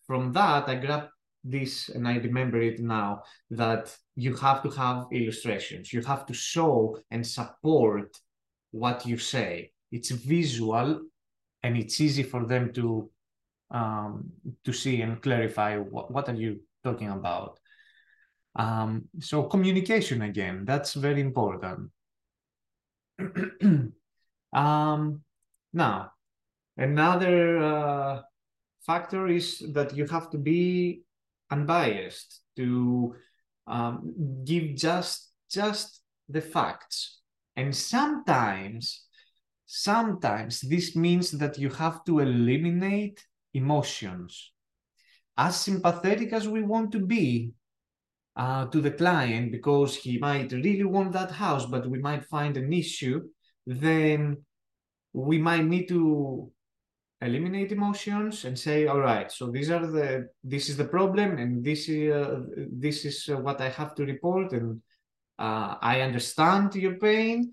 from 0.06 0.32
that, 0.32 0.68
I 0.68 0.76
grabbed 0.76 1.10
this, 1.44 1.88
and 1.88 2.06
I 2.06 2.16
remember 2.16 2.60
it 2.60 2.80
now, 2.80 3.22
that 3.50 3.96
you 4.16 4.34
have 4.36 4.62
to 4.62 4.70
have 4.70 5.06
illustrations. 5.12 5.92
You 5.92 6.02
have 6.02 6.26
to 6.26 6.34
show 6.34 6.98
and 7.10 7.26
support 7.26 8.16
what 8.70 9.06
you 9.06 9.18
say. 9.18 9.72
It's 9.90 10.10
visual, 10.10 11.00
and 11.62 11.76
it's 11.76 12.00
easy 12.00 12.22
for 12.22 12.44
them 12.44 12.72
to 12.74 13.10
um, 13.70 14.30
to 14.64 14.72
see 14.72 15.02
and 15.02 15.20
clarify 15.20 15.76
what, 15.76 16.10
what 16.10 16.28
are 16.28 16.34
you 16.34 16.60
talking 16.82 17.10
about. 17.10 17.58
Um, 18.56 19.08
so 19.20 19.44
communication 19.44 20.22
again, 20.22 20.64
that's 20.64 20.94
very 20.94 21.20
important. 21.20 21.90
um, 24.52 25.22
now, 25.72 26.12
another 26.76 27.58
uh, 27.58 28.22
factor 28.86 29.28
is 29.28 29.62
that 29.72 29.94
you 29.94 30.06
have 30.06 30.30
to 30.30 30.38
be 30.38 31.02
unbiased, 31.50 32.42
to 32.56 33.14
um, 33.66 34.42
give 34.44 34.74
just 34.76 35.32
just 35.50 36.02
the 36.28 36.40
facts. 36.40 37.20
And 37.56 37.74
sometimes, 37.74 39.06
sometimes 39.66 40.60
this 40.60 40.94
means 40.94 41.30
that 41.32 41.58
you 41.58 41.70
have 41.70 42.04
to 42.04 42.20
eliminate 42.20 43.24
emotions. 43.54 44.52
As 45.36 45.60
sympathetic 45.60 46.32
as 46.32 46.48
we 46.48 46.62
want 46.62 46.92
to 46.92 47.00
be 47.00 47.52
uh, 48.36 48.66
to 48.66 48.80
the 48.80 48.90
client, 48.90 49.52
because 49.52 49.96
he 49.96 50.18
might 50.18 50.52
really 50.52 50.84
want 50.84 51.12
that 51.12 51.30
house, 51.30 51.66
but 51.66 51.88
we 51.88 51.98
might 51.98 52.24
find 52.24 52.56
an 52.56 52.72
issue, 52.72 53.22
then 53.66 54.36
we 55.12 55.38
might 55.38 55.64
need 55.64 55.88
to 55.88 56.52
eliminate 57.20 57.72
emotions 57.72 58.44
and 58.44 58.58
say 58.58 58.86
all 58.86 59.00
right 59.00 59.32
so 59.32 59.50
these 59.50 59.70
are 59.70 59.86
the 59.86 60.28
this 60.44 60.68
is 60.68 60.76
the 60.76 60.84
problem 60.84 61.38
and 61.38 61.64
this 61.64 61.88
is 61.88 62.12
uh, 62.12 62.40
this 62.72 63.04
is 63.04 63.28
uh, 63.28 63.36
what 63.36 63.60
i 63.60 63.68
have 63.68 63.94
to 63.94 64.04
report 64.04 64.52
and 64.52 64.80
uh, 65.38 65.74
i 65.82 66.00
understand 66.00 66.74
your 66.74 66.94
pain 66.94 67.50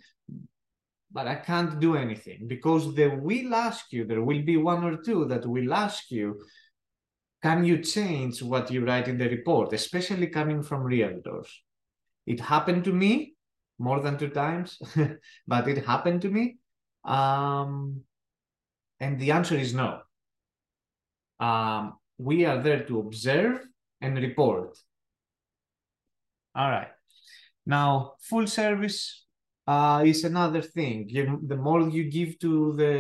but 1.12 1.27
i 1.27 1.36
can't 1.36 1.79
do 1.79 1.95
anything 1.95 2.48
because 2.48 2.93
they 2.93 3.07
will 3.07 3.55
ask 3.55 3.91
you 3.91 4.05
there 4.05 4.24
will 4.24 4.43
be 4.43 4.57
one 4.57 4.84
or 4.84 4.98
two 4.98 5.25
that 5.25 5.45
will 5.45 5.74
ask 5.74 6.12
you 6.12 6.39
can 7.41 7.63
you 7.63 7.77
change 7.79 8.41
what 8.43 8.69
you 8.69 8.86
write 8.86 9.07
in 9.07 9.17
the 9.17 9.29
report 9.29 9.74
especially 9.74 10.27
coming 10.27 10.62
from 10.62 10.84
realtors 10.84 11.50
It 12.25 12.39
happened 12.39 12.84
to 12.86 12.93
me 12.93 13.36
more 13.77 14.00
than 14.00 14.17
two 14.17 14.29
times, 14.29 14.79
but 15.48 15.67
it 15.67 15.86
happened 15.86 16.22
to 16.24 16.29
me. 16.29 16.57
Um, 17.03 18.01
and 19.05 19.19
the 19.19 19.31
answer 19.38 19.57
is 19.65 19.71
no. 19.74 20.01
Um, 21.39 21.93
we 22.17 22.45
are 22.50 22.59
there 22.62 22.83
to 22.85 23.00
observe 23.00 23.62
and 24.01 24.17
report. 24.17 24.77
All 26.55 26.69
right. 26.69 26.93
Now, 27.65 28.13
full 28.29 28.47
service 28.47 29.25
uh, 29.67 30.01
is 30.05 30.24
another 30.24 30.62
thing. 30.62 30.97
You, 31.09 31.39
the 31.45 31.59
more 31.67 31.81
you 31.97 32.03
give 32.09 32.39
to 32.39 32.74
the 32.81 32.93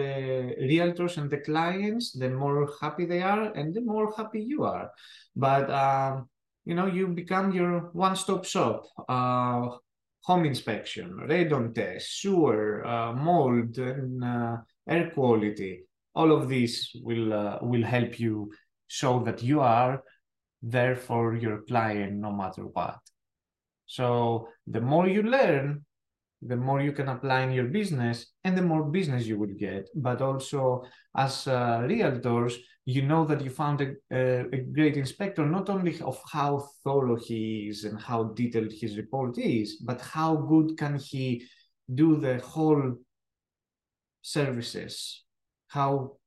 realtors 0.71 1.17
and 1.17 1.29
the 1.29 1.41
clients, 1.49 2.11
the 2.11 2.29
more 2.29 2.69
happy 2.81 3.05
they 3.05 3.21
are 3.21 3.45
and 3.53 3.73
the 3.73 3.81
more 3.81 4.13
happy 4.15 4.41
you 4.41 4.63
are. 4.63 4.91
But, 5.35 5.65
um, 5.71 6.29
you 6.65 6.75
know, 6.75 6.87
you 6.87 7.07
become 7.07 7.51
your 7.51 7.89
one-stop 7.93 8.45
shop. 8.45 8.85
Uh, 9.07 9.77
home 10.21 10.45
inspection, 10.45 11.07
radon 11.29 11.73
test, 11.73 12.19
sewer, 12.19 12.85
uh, 12.85 13.13
mold, 13.13 13.77
and 13.77 14.23
uh, 14.23 14.57
air 14.89 15.11
quality. 15.13 15.83
All 16.15 16.31
of 16.31 16.47
these 16.47 16.91
will 17.03 17.33
uh, 17.33 17.59
will 17.61 17.83
help 17.83 18.19
you 18.19 18.51
show 18.87 19.23
that 19.25 19.43
you 19.43 19.59
are 19.61 20.03
there 20.61 20.95
for 20.95 21.35
your 21.35 21.61
client 21.63 22.13
no 22.13 22.31
matter 22.31 22.63
what. 22.63 22.99
So 23.85 24.47
the 24.65 24.81
more 24.81 25.07
you 25.07 25.23
learn, 25.23 25.85
the 26.41 26.55
more 26.55 26.81
you 26.81 26.91
can 26.91 27.09
apply 27.09 27.41
in 27.41 27.51
your 27.51 27.65
business 27.65 28.33
and 28.43 28.57
the 28.57 28.61
more 28.61 28.83
business 28.83 29.25
you 29.25 29.37
will 29.37 29.53
get. 29.57 29.89
But 29.95 30.21
also 30.21 30.83
as 31.15 31.47
uh, 31.47 31.79
realtors, 31.81 32.55
you 32.85 33.01
know 33.01 33.25
that 33.25 33.41
you 33.41 33.49
found 33.49 33.81
a, 33.81 33.93
a, 34.11 34.45
a, 34.53 34.57
great 34.57 34.95
inspector, 34.95 35.43
not 35.45 35.69
only 35.69 35.99
of 36.01 36.21
how 36.31 36.67
thorough 36.83 37.17
he 37.17 37.67
is 37.69 37.83
and 37.83 37.99
how 37.99 38.25
detailed 38.25 38.71
his 38.71 38.95
report 38.97 39.39
is, 39.39 39.77
but 39.77 40.01
how 40.01 40.35
good 40.35 40.77
can 40.77 40.97
he 40.97 41.43
do 41.93 42.17
the 42.17 42.37
whole 42.39 42.95
services? 44.21 45.24
How 45.75 46.17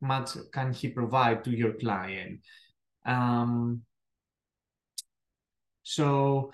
much 0.00 0.30
can 0.52 0.72
he 0.72 0.88
provide 0.88 1.44
to 1.44 1.50
your 1.50 1.74
client? 1.74 2.40
Um, 3.04 3.82
so 5.82 6.50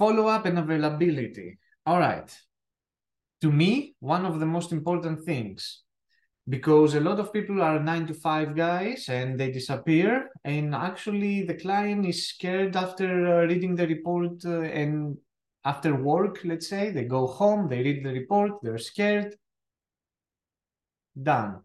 Follow-up 0.00 0.46
and 0.46 0.58
availability. 0.58 1.58
All 1.84 1.98
right. 1.98 2.34
To 3.42 3.52
me, 3.52 3.96
one 4.00 4.24
of 4.24 4.40
the 4.40 4.46
most 4.46 4.72
important 4.72 5.26
things, 5.26 5.82
because 6.48 6.94
a 6.94 7.00
lot 7.00 7.20
of 7.20 7.34
people 7.34 7.60
are 7.60 7.78
nine 7.78 8.06
to 8.06 8.14
five 8.14 8.56
guys 8.56 9.10
and 9.10 9.38
they 9.38 9.50
disappear. 9.50 10.30
And 10.42 10.74
actually, 10.74 11.42
the 11.42 11.52
client 11.52 12.06
is 12.06 12.28
scared 12.28 12.76
after 12.76 13.08
uh, 13.42 13.46
reading 13.46 13.76
the 13.76 13.86
report 13.86 14.42
uh, 14.46 14.62
and 14.62 15.18
after 15.66 15.94
work, 15.94 16.40
let's 16.44 16.70
say, 16.70 16.88
they 16.90 17.04
go 17.04 17.26
home, 17.26 17.68
they 17.68 17.82
read 17.82 18.02
the 18.02 18.14
report, 18.14 18.52
they're 18.62 18.78
scared. 18.78 19.34
Done. 21.20 21.60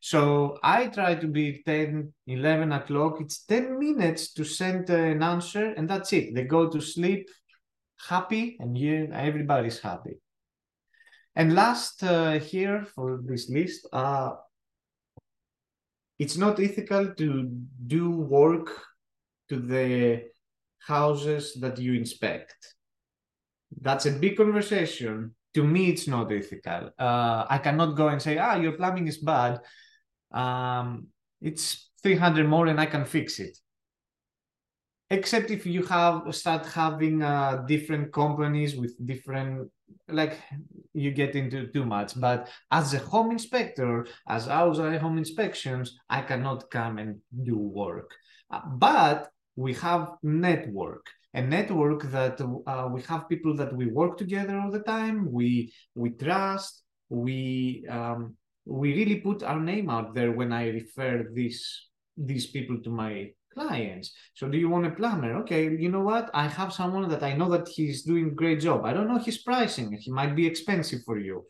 So 0.00 0.58
I 0.62 0.86
try 0.86 1.14
to 1.14 1.26
be 1.26 1.62
10, 1.64 2.12
11 2.26 2.72
o'clock. 2.72 3.20
It's 3.20 3.44
10 3.44 3.78
minutes 3.78 4.32
to 4.34 4.44
send 4.44 4.88
an 4.88 5.22
answer 5.22 5.74
and 5.76 5.88
that's 5.88 6.12
it. 6.12 6.34
They 6.34 6.44
go 6.44 6.68
to 6.70 6.80
sleep 6.80 7.28
happy 8.08 8.56
and 8.60 8.76
you, 8.76 9.10
everybody's 9.12 9.80
happy. 9.80 10.18
And 11.36 11.54
last 11.54 12.02
uh, 12.02 12.38
here 12.38 12.86
for 12.94 13.20
this 13.22 13.50
list, 13.50 13.86
uh, 13.92 14.30
it's 16.18 16.36
not 16.36 16.60
ethical 16.60 17.14
to 17.14 17.50
do 17.86 18.10
work 18.10 18.70
to 19.48 19.56
the 19.56 20.24
houses 20.86 21.54
that 21.60 21.78
you 21.78 21.94
inspect. 21.94 22.56
That's 23.80 24.06
a 24.06 24.12
big 24.12 24.36
conversation. 24.36 25.34
To 25.54 25.64
me, 25.64 25.90
it's 25.90 26.06
not 26.06 26.30
ethical. 26.32 26.90
Uh, 26.98 27.44
I 27.48 27.58
cannot 27.58 27.96
go 27.96 28.08
and 28.08 28.22
say, 28.22 28.38
ah, 28.38 28.56
your 28.56 28.72
plumbing 28.72 29.08
is 29.08 29.18
bad 29.18 29.60
um, 30.32 31.08
it's 31.40 31.90
300 32.02 32.48
more 32.48 32.66
and 32.66 32.80
I 32.80 32.86
can 32.86 33.04
fix 33.04 33.38
it. 33.40 33.56
Except 35.12 35.50
if 35.50 35.66
you 35.66 35.82
have 35.86 36.32
start 36.34 36.66
having 36.66 37.22
uh, 37.22 37.64
different 37.66 38.12
companies 38.12 38.76
with 38.76 38.94
different, 39.04 39.68
like 40.08 40.38
you 40.92 41.10
get 41.10 41.34
into 41.34 41.66
too 41.72 41.84
much. 41.84 42.18
But 42.18 42.48
as 42.70 42.94
a 42.94 42.98
home 42.98 43.32
inspector, 43.32 44.06
as 44.28 44.46
I 44.46 44.60
outside 44.60 45.00
home 45.00 45.18
inspections, 45.18 45.98
I 46.08 46.22
cannot 46.22 46.70
come 46.70 46.98
and 46.98 47.18
do 47.42 47.56
work. 47.56 48.14
Uh, 48.52 48.60
but 48.66 49.30
we 49.56 49.74
have 49.74 50.12
network 50.22 51.06
a 51.34 51.42
network 51.42 52.02
that 52.10 52.40
uh, 52.40 52.88
we 52.92 53.02
have 53.02 53.28
people 53.28 53.54
that 53.56 53.72
we 53.74 53.86
work 53.86 54.16
together 54.18 54.58
all 54.58 54.70
the 54.70 54.80
time 54.80 55.30
we 55.30 55.72
we 55.94 56.10
trust 56.10 56.82
we 57.10 57.84
um, 57.88 58.36
we 58.64 58.94
really 58.94 59.20
put 59.20 59.42
our 59.42 59.60
name 59.60 59.90
out 59.90 60.14
there 60.14 60.32
when 60.32 60.52
I 60.52 60.68
refer 60.68 61.26
these 61.34 61.88
these 62.16 62.46
people 62.46 62.80
to 62.82 62.90
my 62.90 63.30
clients. 63.52 64.12
So 64.34 64.48
do 64.48 64.56
you 64.56 64.68
want 64.68 64.86
a 64.86 64.90
plumber? 64.90 65.34
Okay, 65.38 65.64
you 65.64 65.90
know 65.90 66.02
what? 66.02 66.30
I 66.32 66.46
have 66.46 66.72
someone 66.72 67.08
that 67.08 67.22
I 67.22 67.34
know 67.34 67.50
that 67.50 67.68
he's 67.68 68.04
doing 68.04 68.34
great 68.34 68.60
job. 68.60 68.84
I 68.84 68.92
don't 68.92 69.08
know 69.08 69.18
his 69.18 69.38
pricing. 69.38 69.92
He 70.00 70.10
might 70.10 70.36
be 70.36 70.46
expensive 70.46 71.00
for 71.04 71.18
you, 71.18 71.46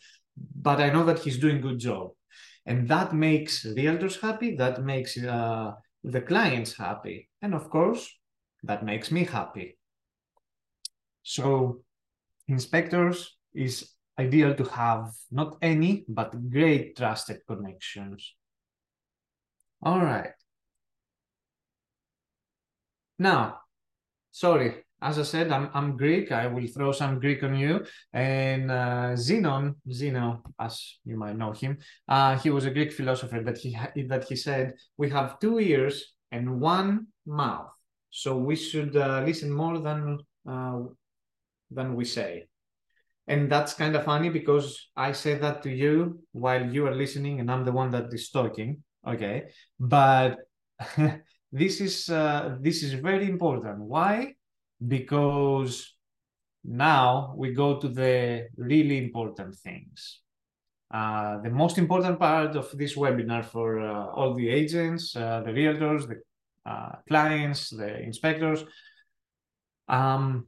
but 0.57 0.81
I 0.81 0.90
know 0.90 1.05
that 1.05 1.19
he's 1.19 1.38
doing 1.38 1.61
good 1.61 1.79
job. 1.79 2.12
And 2.64 2.88
that 2.88 3.12
makes 3.12 3.66
realtors 3.66 4.21
happy. 4.21 4.57
That 4.57 4.83
makes 4.83 5.19
uh, 5.19 5.73
the 6.05 6.21
clients 6.21 6.77
happy. 6.77 7.29
And 7.43 7.55
of 7.55 7.69
course, 7.69 8.09
that 8.64 8.85
makes 8.85 9.11
me 9.11 9.25
happy. 9.25 9.79
So 11.23 11.83
inspectors 12.49 13.37
is 13.55 13.90
ideal 14.18 14.55
to 14.55 14.64
have 14.64 15.12
not 15.31 15.57
any, 15.62 16.05
but 16.09 16.51
great 16.51 16.96
trusted 16.96 17.40
connections. 17.46 18.35
All 19.83 20.01
right. 20.01 20.33
Now, 23.18 23.61
sorry, 24.31 24.85
as 25.03 25.18
I 25.18 25.23
said, 25.23 25.51
I'm, 25.51 25.70
I'm 25.73 25.96
Greek. 25.96 26.33
I 26.33 26.46
will 26.46 26.66
throw 26.66 26.92
some 26.92 27.18
Greek 27.20 27.42
on 27.42 27.55
you. 27.57 27.85
And 28.12 28.70
uh, 28.70 29.14
Zenon, 29.16 29.77
Zeno, 29.90 30.42
as 30.59 30.99
you 31.05 31.16
might 31.16 31.37
know 31.37 31.53
him, 31.53 31.79
uh, 32.09 32.37
he 32.38 32.51
was 32.51 32.66
a 32.66 32.70
Greek 32.70 32.92
philosopher 32.92 33.42
that 33.42 33.59
he 33.59 33.77
that 34.09 34.25
he 34.25 34.37
said 34.37 34.75
we 34.96 35.09
have 35.11 35.38
two 35.38 35.59
ears 35.59 36.14
and 36.33 36.61
one 36.61 37.07
mouth, 37.27 37.73
so 38.11 38.37
we 38.37 38.57
should 38.57 38.96
uh, 38.96 39.23
listen 39.25 39.51
more 39.51 39.79
than 39.79 40.18
uh, 40.49 40.81
than 41.70 41.94
we 41.94 42.05
say. 42.05 42.46
And 43.27 43.51
that's 43.51 43.75
kind 43.75 43.94
of 43.94 44.05
funny 44.05 44.29
because 44.29 44.90
I 44.96 45.12
say 45.12 45.38
that 45.38 45.62
to 45.62 45.70
you 45.70 46.20
while 46.33 46.66
you 46.66 46.87
are 46.88 46.94
listening 46.94 47.38
and 47.38 47.51
I'm 47.51 47.64
the 47.64 47.73
one 47.73 47.90
that 47.92 48.12
is 48.12 48.31
talking. 48.31 48.83
Okay. 49.07 49.51
But 49.79 50.38
this 51.53 51.81
is 51.81 52.09
uh, 52.09 52.57
this 52.61 52.83
is 52.83 52.94
very 52.94 53.29
important. 53.29 53.79
Why? 53.79 54.35
Because 54.85 55.94
now 56.64 57.35
we 57.37 57.53
go 57.53 57.79
to 57.79 57.88
the 57.88 58.49
really 58.57 58.99
important 58.99 59.55
things. 59.55 60.20
Uh, 60.92 61.40
the 61.42 61.51
most 61.51 61.79
important 61.79 62.18
part 62.18 62.57
of 62.57 62.77
this 62.77 62.96
webinar 62.96 63.44
for 63.44 63.79
uh, 63.79 64.07
all 64.07 64.35
the 64.35 64.49
agents, 64.49 65.14
uh, 65.14 65.40
the 65.44 65.53
realtors, 65.53 66.09
the 66.09 66.20
uh, 66.66 66.92
clients, 67.09 67.70
the 67.70 68.01
inspectors. 68.01 68.64
Um, 69.88 70.46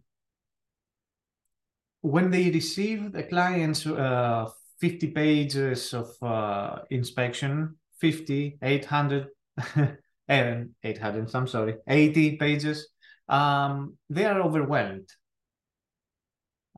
when 2.01 2.31
they 2.31 2.51
receive 2.51 3.13
the 3.13 3.23
client's 3.23 3.87
uh, 3.87 4.49
50 4.81 5.07
pages 5.09 5.95
of 5.95 6.11
uh, 6.23 6.81
inspection, 6.91 7.77
50, 8.01 8.59
800, 8.61 9.29
and 10.29 10.71
800, 10.83 11.35
I'm 11.35 11.47
sorry, 11.47 11.77
80 11.87 12.37
pages, 12.37 12.89
um, 13.29 13.97
they 14.11 14.25
are 14.25 14.41
overwhelmed. 14.41 15.09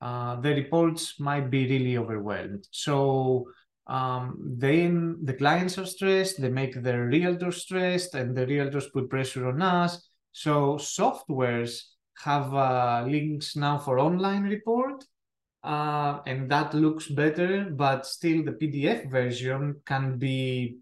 Uh, 0.01 0.41
the 0.41 0.51
reports 0.51 1.19
might 1.19 1.51
be 1.51 1.67
really 1.67 1.97
overwhelmed. 1.97 2.69
So 2.71 3.47
um, 3.87 4.37
then 4.41 5.19
the 5.23 5.35
clients 5.35 5.79
are 5.79 5.87
stressed, 5.87 6.41
they 6.41 6.49
make 6.49 6.83
their 6.83 7.09
realtors 7.09 7.55
stressed, 7.55 8.15
and 8.15 8.37
the 8.37 8.47
realtors 8.47 8.93
put 8.93 9.11
pressure 9.11 9.49
on 9.49 9.61
us. 9.61 10.09
So 10.33 10.77
softwares 10.77 11.83
have 12.23 12.55
uh, 12.55 13.05
links 13.07 13.57
now 13.57 13.79
for 13.79 13.99
online 13.99 14.45
report 14.45 15.05
uh, 15.65 16.21
and 16.27 16.51
that 16.51 16.75
looks 16.75 17.09
better, 17.09 17.65
but 17.71 18.07
still 18.07 18.45
the 18.45 18.53
PDF 18.53 19.11
version 19.11 19.81
can 19.87 20.19
be 20.19 20.77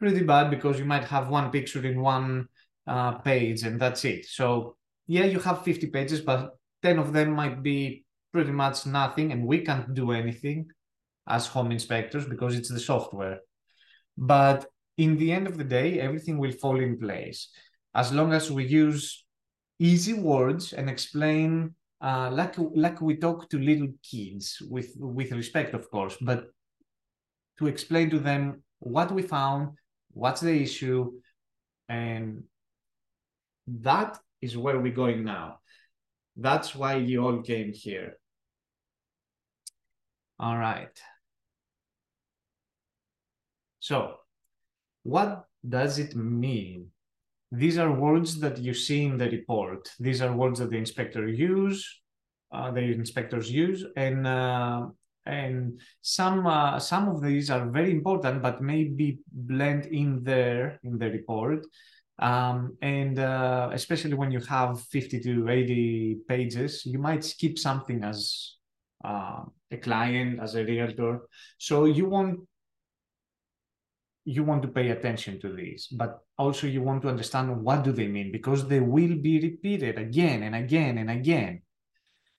pretty 0.00 0.24
bad 0.24 0.50
because 0.50 0.80
you 0.80 0.84
might 0.84 1.04
have 1.04 1.28
one 1.28 1.50
picture 1.52 1.86
in 1.86 2.00
one 2.00 2.48
uh, 2.88 3.12
page 3.18 3.62
and 3.62 3.80
that's 3.80 4.04
it. 4.04 4.26
So 4.26 4.76
yeah, 5.06 5.24
you 5.24 5.38
have 5.38 5.62
50 5.62 5.86
pages, 5.88 6.20
but 6.20 6.58
10 6.82 6.98
of 6.98 7.12
them 7.12 7.30
might 7.30 7.62
be 7.62 8.04
pretty 8.32 8.50
much 8.50 8.84
nothing 8.84 9.30
and 9.30 9.46
we 9.46 9.60
can't 9.60 9.94
do 9.94 10.10
anything 10.10 10.66
as 11.28 11.46
home 11.46 11.72
inspectors 11.72 12.26
because 12.26 12.54
it's 12.54 12.68
the 12.68 12.80
software. 12.80 13.40
But 14.16 14.66
in 14.96 15.18
the 15.18 15.32
end 15.32 15.46
of 15.46 15.58
the 15.58 15.64
day, 15.64 16.00
everything 16.00 16.38
will 16.38 16.52
fall 16.52 16.80
in 16.80 16.98
place. 16.98 17.48
As 17.94 18.12
long 18.12 18.32
as 18.32 18.50
we 18.50 18.64
use 18.64 19.24
easy 19.78 20.14
words 20.14 20.72
and 20.72 20.88
explain 20.88 21.74
uh, 22.00 22.30
like 22.30 22.54
like 22.58 23.00
we 23.00 23.16
talk 23.16 23.48
to 23.50 23.58
little 23.58 23.88
kids 24.02 24.58
with 24.70 24.92
with 24.96 25.32
respect, 25.32 25.74
of 25.74 25.90
course, 25.90 26.16
but 26.20 26.46
to 27.58 27.66
explain 27.66 28.10
to 28.10 28.18
them 28.18 28.62
what 28.80 29.10
we 29.10 29.22
found, 29.22 29.70
what's 30.12 30.42
the 30.42 30.62
issue, 30.62 31.12
and 31.88 32.44
that 33.66 34.18
is 34.42 34.56
where 34.56 34.78
we're 34.78 34.92
going 34.92 35.24
now. 35.24 35.58
That's 36.36 36.74
why 36.74 36.96
you 36.96 37.24
all 37.24 37.40
came 37.40 37.72
here. 37.72 38.18
All 40.38 40.58
right. 40.58 41.00
So, 43.86 44.16
what 45.04 45.44
does 45.62 46.00
it 46.00 46.16
mean? 46.16 46.88
These 47.52 47.78
are 47.78 47.92
words 47.92 48.40
that 48.40 48.58
you 48.58 48.74
see 48.74 49.04
in 49.04 49.16
the 49.16 49.30
report. 49.30 49.88
These 50.00 50.22
are 50.22 50.32
words 50.32 50.58
that 50.58 50.70
the 50.70 50.76
inspector 50.76 51.28
use, 51.28 51.86
uh, 52.50 52.72
the 52.72 52.80
inspectors 52.80 53.48
use, 53.48 53.86
and 53.96 54.26
uh, 54.26 54.88
and 55.24 55.80
some 56.02 56.48
uh, 56.48 56.80
some 56.80 57.08
of 57.08 57.22
these 57.22 57.48
are 57.48 57.70
very 57.70 57.92
important, 57.92 58.42
but 58.42 58.60
maybe 58.60 59.20
blend 59.30 59.86
in 59.86 60.24
there 60.24 60.80
in 60.82 60.98
the 60.98 61.08
report. 61.08 61.64
Um, 62.18 62.76
and 62.82 63.20
uh, 63.20 63.70
especially 63.72 64.14
when 64.14 64.32
you 64.32 64.40
have 64.48 64.82
50 64.90 65.20
to 65.20 65.48
80 65.48 66.16
pages, 66.26 66.84
you 66.84 66.98
might 66.98 67.22
skip 67.22 67.56
something 67.56 68.02
as 68.02 68.56
uh, 69.04 69.44
a 69.70 69.76
client, 69.76 70.40
as 70.40 70.56
a 70.56 70.64
realtor. 70.64 71.28
So 71.58 71.84
you 71.84 72.06
want 72.06 72.40
you 74.26 74.42
want 74.42 74.60
to 74.60 74.68
pay 74.68 74.90
attention 74.90 75.40
to 75.40 75.52
these, 75.54 75.86
but 75.86 76.18
also 76.36 76.66
you 76.66 76.82
want 76.82 77.00
to 77.00 77.08
understand 77.08 77.62
what 77.62 77.84
do 77.84 77.92
they 77.92 78.08
mean 78.08 78.32
because 78.32 78.66
they 78.66 78.80
will 78.80 79.14
be 79.14 79.40
repeated 79.40 79.98
again 79.98 80.42
and 80.42 80.54
again 80.54 80.98
and 80.98 81.08
again. 81.08 81.62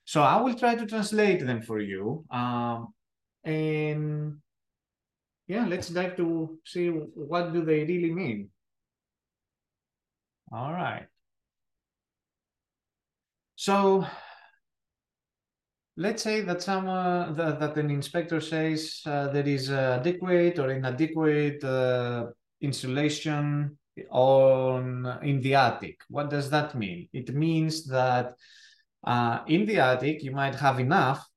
So 0.04 0.22
I 0.22 0.42
will 0.42 0.54
try 0.54 0.76
to 0.76 0.86
translate 0.86 1.46
them 1.46 1.62
for 1.62 1.80
you. 1.80 2.26
Um, 2.30 2.94
and 3.46 4.40
yeah, 5.48 5.66
let's 5.66 5.88
dive 5.88 6.18
to 6.18 6.60
see 6.66 6.90
what 6.90 7.54
do 7.54 7.64
they 7.64 7.86
really 7.86 8.12
mean. 8.12 8.50
All 10.52 10.74
right. 10.74 11.08
So 13.56 14.06
let's 15.98 16.24
say 16.24 16.42
that 16.42 16.62
some 16.62 16.88
uh, 16.88 17.32
that, 17.34 17.60
that, 17.60 17.78
an 17.78 17.90
inspector 17.90 18.40
says 18.40 19.02
uh, 19.06 19.28
there 19.30 19.48
is 19.48 19.70
adequate 19.72 20.60
or 20.60 20.70
inadequate 20.70 21.64
uh, 21.64 22.28
insulation 22.62 23.78
on 24.12 25.20
in 25.24 25.42
the 25.42 25.56
attic. 25.56 26.02
What 26.08 26.30
does 26.30 26.50
that 26.52 26.76
mean? 26.76 27.10
It 27.14 27.34
means 27.34 27.86
that 27.88 28.36
uh, 29.04 29.40
in 29.48 29.66
the 29.66 29.80
attic 29.80 30.24
you 30.24 30.32
might 30.32 30.56
have 30.56 30.80
enough 30.80 31.28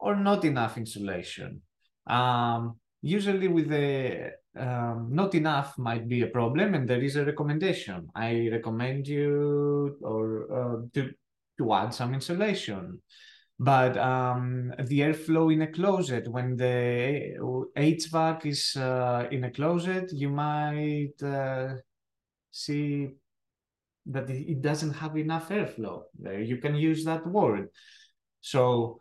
or 0.00 0.16
not 0.16 0.44
enough 0.44 0.76
insulation. 0.76 1.62
Um, 2.06 2.76
usually 3.02 3.48
with 3.48 3.68
the 3.68 4.32
um, 4.56 5.08
not 5.12 5.34
enough 5.36 5.78
might 5.78 6.08
be 6.08 6.22
a 6.22 6.26
problem 6.26 6.74
and 6.74 6.88
there 6.88 7.00
is 7.00 7.14
a 7.14 7.24
recommendation. 7.24 8.08
I 8.14 8.48
recommend 8.50 9.06
you 9.06 9.96
or 10.02 10.52
uh, 10.52 10.76
to, 10.94 11.12
to 11.58 11.74
add 11.74 11.94
some 11.94 12.14
insulation. 12.14 13.00
But 13.60 13.96
um, 13.96 14.72
the 14.78 15.00
airflow 15.00 15.52
in 15.52 15.62
a 15.62 15.72
closet, 15.72 16.28
when 16.28 16.56
the 16.56 17.34
HVAC 17.76 18.46
is 18.46 18.76
uh, 18.76 19.26
in 19.32 19.44
a 19.44 19.50
closet, 19.50 20.12
you 20.12 20.28
might 20.28 21.20
uh, 21.22 21.74
see 22.52 23.08
that 24.06 24.30
it 24.30 24.62
doesn't 24.62 24.92
have 24.92 25.16
enough 25.16 25.48
airflow. 25.48 26.02
You 26.22 26.58
can 26.58 26.76
use 26.76 27.04
that 27.04 27.26
word. 27.26 27.68
So 28.40 29.00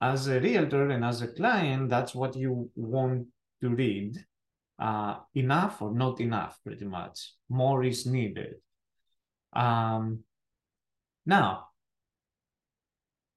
as 0.00 0.26
a 0.26 0.40
realtor 0.40 0.88
and 0.88 1.04
as 1.04 1.20
a 1.20 1.28
client, 1.28 1.90
that's 1.90 2.14
what 2.14 2.34
you 2.34 2.70
want 2.74 3.26
to 3.60 3.68
read. 3.68 4.16
Uh, 4.78 5.16
enough 5.34 5.80
or 5.82 5.92
not 5.94 6.18
enough, 6.20 6.58
pretty 6.64 6.86
much. 6.86 7.34
More 7.48 7.84
is 7.84 8.06
needed. 8.06 8.54
Um, 9.52 10.20
now, 11.24 11.68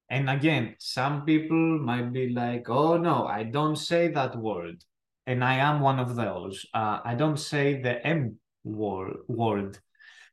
and 0.10 0.30
again, 0.30 0.76
some 0.80 1.26
people 1.26 1.80
might 1.80 2.14
be 2.14 2.30
like, 2.30 2.70
oh 2.70 2.98
no, 2.98 3.26
I 3.26 3.44
don't 3.44 3.76
say 3.76 4.10
that 4.10 4.36
word. 4.36 4.84
And 5.28 5.44
I 5.44 5.56
am 5.56 5.80
one 5.80 6.00
of 6.00 6.16
those. 6.16 6.66
Uh, 6.74 7.00
I 7.04 7.16
don't 7.16 7.40
say 7.40 7.82
the 7.82 8.06
M 8.06 8.38
word, 8.64 9.18
word. 9.28 9.80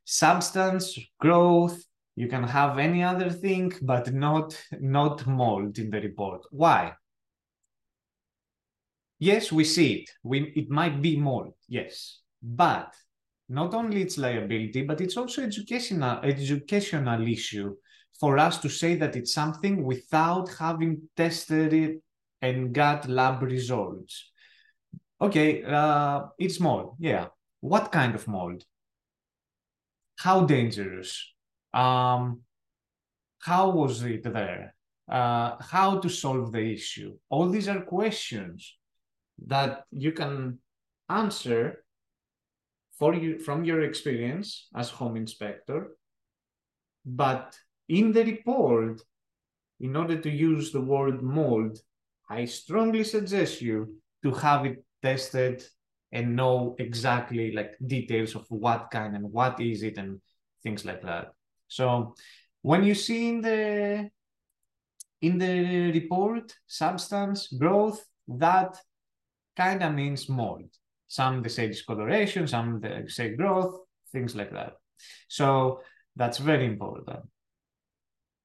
Substance, 0.05 0.99
growth, 1.19 1.81
you 2.15 2.27
can 2.27 2.43
have 2.43 2.77
any 2.77 3.03
other 3.03 3.31
thing, 3.31 3.73
but 3.81 4.13
not, 4.13 4.61
not 4.79 5.25
mold 5.25 5.79
in 5.79 5.89
the 5.89 6.01
report. 6.01 6.43
Why? 6.51 6.93
Yes, 9.17 9.51
we 9.51 9.63
see 9.63 9.93
it. 9.93 10.09
We, 10.21 10.53
it 10.55 10.69
might 10.69 11.01
be 11.01 11.17
mold, 11.17 11.53
yes. 11.67 12.19
But 12.43 12.93
not 13.49 13.73
only 13.73 14.01
its 14.03 14.19
liability, 14.19 14.83
but 14.83 15.01
it's 15.01 15.17
also 15.17 15.41
educational, 15.41 16.19
educational 16.19 17.27
issue 17.27 17.75
for 18.23 18.37
us 18.37 18.57
to 18.59 18.69
say 18.69 18.95
that 18.95 19.17
it's 19.17 19.33
something 19.33 19.83
without 19.83 20.47
having 20.57 21.09
tested 21.17 21.73
it 21.73 22.01
and 22.41 22.73
got 22.73 23.09
lab 23.09 23.43
results. 23.43 24.31
Okay, 25.19 25.61
uh, 25.61 26.27
it's 26.39 26.57
mold, 26.57 26.95
yeah. 26.99 27.25
What 27.59 27.91
kind 27.91 28.15
of 28.15 28.25
mold? 28.25 28.63
How 30.19 30.45
dangerous? 30.45 31.33
Um, 31.73 32.43
how 33.39 33.71
was 33.71 34.01
it 34.03 34.23
there? 34.23 34.73
Uh, 35.11 35.57
how 35.59 35.99
to 35.99 36.07
solve 36.07 36.53
the 36.53 36.63
issue? 36.71 37.17
All 37.29 37.49
these 37.49 37.67
are 37.67 37.81
questions 37.81 38.77
that 39.47 39.83
you 39.91 40.13
can 40.13 40.59
answer 41.09 41.83
for 42.97 43.13
you 43.13 43.37
from 43.39 43.65
your 43.65 43.81
experience 43.81 44.69
as 44.73 44.89
home 44.91 45.17
inspector, 45.17 45.97
but 47.05 47.59
in 47.93 48.11
the 48.11 48.25
report, 48.25 49.01
in 49.79 49.95
order 49.95 50.17
to 50.17 50.29
use 50.29 50.71
the 50.71 50.81
word 50.81 51.21
mold, 51.21 51.77
I 52.27 52.45
strongly 52.45 53.03
suggest 53.03 53.61
you 53.61 53.97
to 54.23 54.31
have 54.31 54.65
it 54.65 54.83
tested 55.01 55.63
and 56.11 56.35
know 56.35 56.75
exactly 56.79 57.51
like 57.51 57.73
details 57.85 58.35
of 58.35 58.45
what 58.49 58.89
kind 58.91 59.15
and 59.15 59.31
what 59.31 59.59
is 59.61 59.83
it 59.83 59.97
and 59.97 60.19
things 60.63 60.85
like 60.85 61.03
that. 61.03 61.33
So 61.67 62.15
when 62.63 62.83
you 62.83 62.95
see 62.95 63.29
in 63.29 63.41
the 63.41 64.09
in 65.21 65.37
the 65.37 65.91
report 65.91 66.55
substance 66.65 67.47
growth, 67.47 68.03
that 68.27 68.75
kind 69.55 69.83
of 69.83 69.93
means 69.93 70.29
mold. 70.29 70.69
Some 71.07 71.43
they 71.43 71.49
say 71.49 71.67
discoloration, 71.67 72.47
some 72.47 72.79
they 72.81 73.03
say 73.07 73.35
growth, 73.35 73.75
things 74.11 74.35
like 74.35 74.51
that. 74.51 74.73
So 75.27 75.81
that's 76.15 76.39
very 76.39 76.65
important. 76.65 77.25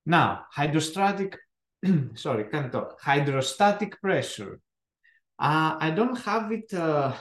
Now, 0.09 0.47
hydrostatic, 0.51 1.37
sorry, 2.15 2.45
can't 2.45 2.73
talk. 2.73 2.99
Hydrostatic 2.99 4.01
pressure. 4.01 4.59
Uh, 5.39 5.77
I 5.79 5.91
don't 5.91 6.19
have 6.21 6.51
it, 6.51 6.73
uh, 6.73 7.13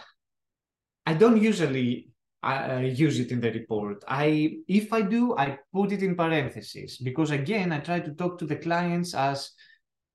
I 1.06 1.13
don't 1.13 1.41
usually 1.41 2.08
uh, 2.41 2.80
use 2.82 3.19
it 3.19 3.34
in 3.34 3.41
the 3.41 3.52
report. 3.52 4.06
I, 4.08 4.60
if 4.69 4.93
I 4.93 5.02
do, 5.02 5.36
I 5.38 5.60
put 5.73 5.91
it 5.91 6.02
in 6.02 6.15
parentheses 6.15 6.97
because 6.97 7.32
again, 7.32 7.73
I 7.73 7.80
try 7.80 8.00
to 8.00 8.13
talk 8.13 8.39
to 8.39 8.45
the 8.45 8.56
clients 8.56 9.13
as 9.13 9.52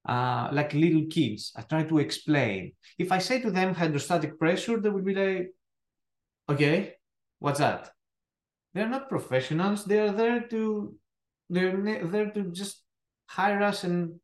uh, 0.09 0.49
like 0.51 0.73
little 0.73 1.05
kids. 1.11 1.53
I 1.55 1.63
try 1.63 1.83
to 1.83 1.99
explain. 1.99 2.73
If 2.99 3.13
I 3.13 3.19
say 3.19 3.43
to 3.43 3.51
them 3.51 3.75
hydrostatic 3.75 4.39
pressure, 4.39 4.81
they 4.81 4.89
will 4.89 5.03
be 5.03 5.15
like, 5.15 5.51
okay, 6.49 6.95
what's 7.39 7.59
that? 7.59 7.91
They're 8.73 8.89
not 8.89 9.11
professionals. 9.11 9.85
They 9.85 9.99
are 9.99 10.13
there 10.13 10.41
to 10.49 10.97
they're 11.51 11.77
there 12.07 12.31
to 12.31 12.51
just 12.53 12.83
hire 13.27 13.63
us 13.63 13.85
and 13.85 14.21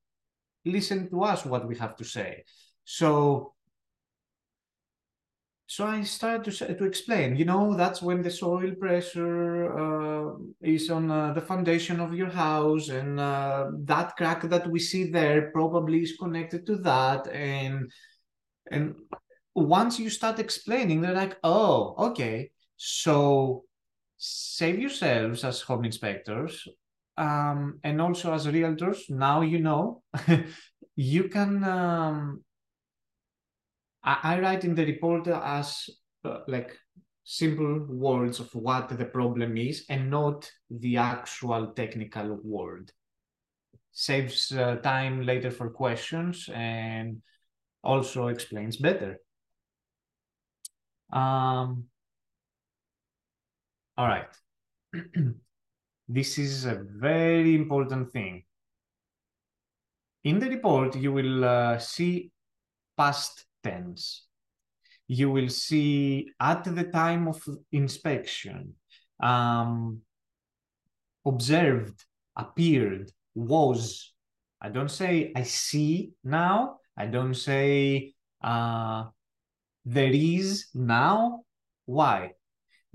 listen 0.64 1.08
to 1.10 1.22
us 1.22 1.44
what 1.44 1.66
we 1.66 1.76
have 1.76 1.96
to 1.96 2.04
say. 2.04 2.44
So 2.84 3.54
so 5.70 5.84
I 5.84 6.02
started 6.02 6.50
to, 6.50 6.74
to 6.76 6.84
explain, 6.86 7.36
you 7.36 7.44
know, 7.44 7.74
that's 7.76 8.00
when 8.00 8.22
the 8.22 8.30
soil 8.30 8.72
pressure 8.80 9.70
uh, 9.78 10.32
is 10.62 10.88
on 10.88 11.10
uh, 11.10 11.34
the 11.34 11.42
foundation 11.42 12.00
of 12.00 12.14
your 12.14 12.30
house, 12.30 12.88
and 12.88 13.20
uh, 13.20 13.66
that 13.84 14.16
crack 14.16 14.48
that 14.48 14.66
we 14.66 14.80
see 14.80 15.10
there 15.10 15.50
probably 15.50 16.02
is 16.02 16.16
connected 16.18 16.64
to 16.66 16.76
that. 16.78 17.28
And 17.28 17.92
and 18.70 18.94
once 19.54 19.98
you 19.98 20.08
start 20.08 20.38
explaining, 20.38 21.02
they're 21.02 21.12
like, 21.12 21.36
oh, 21.44 21.94
okay. 22.10 22.50
So 22.76 23.64
save 24.16 24.78
yourselves 24.78 25.44
as 25.44 25.60
home 25.60 25.84
inspectors 25.84 26.66
um, 27.18 27.80
and 27.82 28.00
also 28.00 28.32
as 28.32 28.46
realtors, 28.46 29.10
now 29.10 29.40
you 29.40 29.58
know 29.58 30.02
you 30.96 31.28
can. 31.28 31.64
Um, 31.64 32.44
I, 34.04 34.18
I, 34.22 34.40
write 34.40 34.64
in 34.64 34.76
the 34.76 34.86
report 34.86 35.26
as 35.26 35.90
uh, 36.24 36.38
like 36.46 36.76
simple 37.24 37.84
words 37.88 38.38
of 38.38 38.54
what 38.54 38.88
the 38.88 39.04
problem 39.04 39.56
is 39.56 39.84
and 39.90 40.08
not 40.08 40.50
the 40.70 40.96
actual 40.96 41.72
technical 41.72 42.38
word. 42.44 42.92
Saves 43.90 44.52
uh, 44.52 44.76
time 44.76 45.22
later 45.22 45.50
for 45.50 45.70
questions 45.70 46.48
and 46.54 47.20
also 47.82 48.28
explains 48.28 48.76
better. 48.76 49.18
Um, 51.12 51.86
all 53.96 54.06
right. 54.06 54.28
this 56.08 56.38
is 56.38 56.64
a 56.64 56.82
very 56.82 57.54
important 57.54 58.10
thing. 58.10 58.44
In 60.24 60.38
the 60.38 60.48
report, 60.48 60.96
you 60.96 61.12
will 61.12 61.44
uh, 61.44 61.78
see 61.78 62.30
past 62.96 63.44
tense. 63.62 64.26
You 65.06 65.30
will 65.30 65.48
see 65.48 66.30
at 66.40 66.64
the 66.64 66.84
time 66.84 67.28
of 67.28 67.42
inspection, 67.72 68.74
um, 69.22 70.00
observed, 71.24 72.04
appeared, 72.36 73.10
was. 73.34 74.12
I 74.60 74.70
don't 74.70 74.90
say 74.90 75.32
I 75.36 75.44
see 75.44 76.12
now. 76.24 76.78
I 76.96 77.06
don't 77.06 77.34
say 77.34 78.12
uh, 78.42 79.04
there 79.84 80.12
is 80.12 80.66
now. 80.74 81.44
Why? 81.86 82.32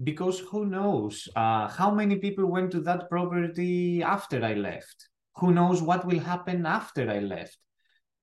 Because 0.01 0.39
who 0.39 0.65
knows 0.65 1.27
uh, 1.35 1.67
how 1.67 1.91
many 1.91 2.17
people 2.17 2.45
went 2.45 2.71
to 2.71 2.81
that 2.81 3.09
property 3.09 4.01
after 4.01 4.43
I 4.43 4.53
left? 4.55 5.09
Who 5.37 5.53
knows 5.53 5.81
what 5.81 6.05
will 6.05 6.19
happen 6.19 6.65
after 6.65 7.09
I 7.09 7.19
left? 7.19 7.57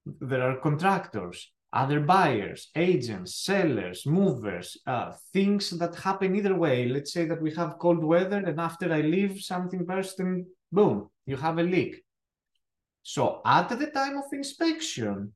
There 0.05 0.43
are 0.43 0.61
contractors, 0.61 1.53
other 1.73 2.01
buyers, 2.01 2.71
agents, 2.75 3.37
sellers, 3.37 4.05
movers, 4.05 4.77
uh, 4.87 5.13
things 5.33 5.71
that 5.71 5.95
happen 5.95 6.35
either 6.35 6.57
way. 6.57 6.89
Let's 6.89 7.13
say 7.13 7.27
that 7.27 7.41
we 7.41 7.55
have 7.55 7.79
cold 7.79 8.03
weather 8.03 8.39
and 8.39 8.61
after 8.61 8.93
I 8.93 9.03
leave, 9.03 9.41
something 9.41 9.85
bursts 9.85 10.19
and 10.19 10.47
boom, 10.73 11.11
you 11.27 11.37
have 11.37 11.59
a 11.59 11.63
leak. 11.63 12.03
So 13.03 13.41
at 13.45 13.69
the 13.69 13.87
time 13.87 14.17
of 14.17 14.25
inspection, 14.33 15.33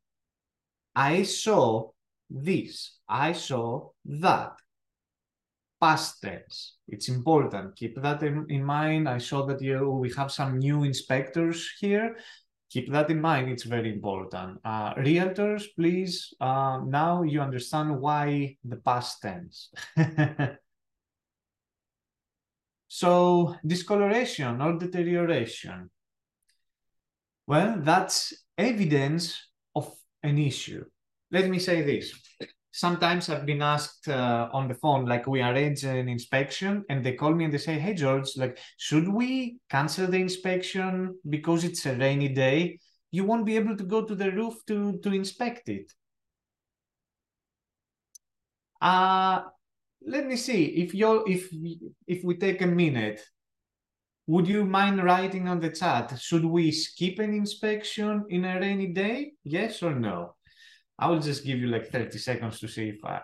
I 0.94 1.23
saw 1.23 1.90
this, 2.31 2.99
I 3.09 3.33
saw 3.33 3.90
that. 4.05 4.53
Past 5.85 6.23
tense, 6.23 6.77
it's 6.88 7.09
important. 7.09 7.77
Keep 7.77 8.01
that 8.01 8.23
in, 8.23 8.47
in 8.49 8.64
mind. 8.64 9.07
I 9.07 9.18
saw 9.18 9.44
that 9.44 9.61
you 9.61 9.90
we 9.90 10.11
have 10.16 10.33
some 10.33 10.59
new 10.59 10.85
inspectors 10.85 11.59
here 11.79 12.16
keep 12.75 12.90
that 12.90 13.09
in 13.09 13.20
mind. 13.20 13.49
It's 13.49 13.62
very 13.62 13.92
important. 13.92 14.59
Uh, 14.64 14.94
realtors, 14.94 15.62
please, 15.77 16.35
uh, 16.40 16.81
now 16.85 17.23
you 17.23 17.40
understand 17.40 18.01
why 18.01 18.57
the 18.64 18.77
past 18.77 19.23
tense. 19.23 19.70
so 22.88 23.55
discoloration 23.64 24.61
or 24.61 24.77
deterioration. 24.77 25.88
Well, 27.47 27.77
that's 27.79 28.35
evidence 28.59 29.38
of 29.77 29.94
an 30.25 30.38
issue. 30.38 30.85
Let 31.31 31.49
me 31.49 31.61
say 31.61 31.83
this 31.83 32.12
sometimes 32.75 33.29
I've 33.31 33.47
been 33.47 33.63
asked 33.63 34.09
uh, 34.09 34.49
on 34.53 34.67
the 34.67 34.75
phone, 34.75 35.07
like 35.07 35.29
we 35.29 35.41
arrange 35.41 35.85
an 35.85 36.09
inspection 36.09 36.85
and 36.89 37.05
they 37.05 37.13
call 37.13 37.33
me 37.33 37.45
and 37.45 37.55
they 37.55 37.59
say, 37.59 37.79
Hey, 37.79 37.95
George, 37.95 38.37
like, 38.37 38.59
should 38.79 39.09
we 39.09 39.59
cancel 39.71 40.09
the 40.09 40.19
inspection 40.19 41.17
because 41.29 41.63
it's 41.63 41.87
a 41.87 41.95
rainy 41.95 42.29
day? 42.29 42.81
You 43.13 43.25
won't 43.25 43.47
be 43.47 43.55
able 43.55 43.77
to 43.77 43.85
go 43.85 44.05
to 44.05 44.15
the 44.17 44.33
roof 44.33 44.55
to, 44.67 44.99
to 44.99 45.13
inspect 45.13 45.69
it. 45.69 45.93
Uh, 48.81 49.43
let 50.05 50.27
me 50.27 50.35
see 50.37 50.65
if 50.83 50.93
you 50.95 51.25
if 51.27 51.49
if 52.07 52.25
we 52.25 52.37
take 52.37 52.61
a 52.61 52.67
minute 52.67 53.23
would 54.27 54.47
you 54.47 54.65
mind 54.65 55.03
writing 55.03 55.49
on 55.49 55.61
the 55.61 55.71
chat 55.71 56.19
should 56.21 56.45
we 56.45 56.71
skip 56.71 57.19
an 57.19 57.33
inspection 57.33 58.25
in 58.29 58.45
a 58.45 58.61
rainy 58.61 58.89
day 58.89 59.33
yes 59.45 59.83
or 59.83 59.95
no 59.95 60.35
I 60.98 61.09
will 61.09 61.20
just 61.20 61.44
give 61.44 61.59
you 61.59 61.66
like 61.66 61.90
30 61.90 62.18
seconds 62.18 62.61
to 62.61 62.68
see 62.68 62.90
if 62.90 63.04
I, 63.04 63.20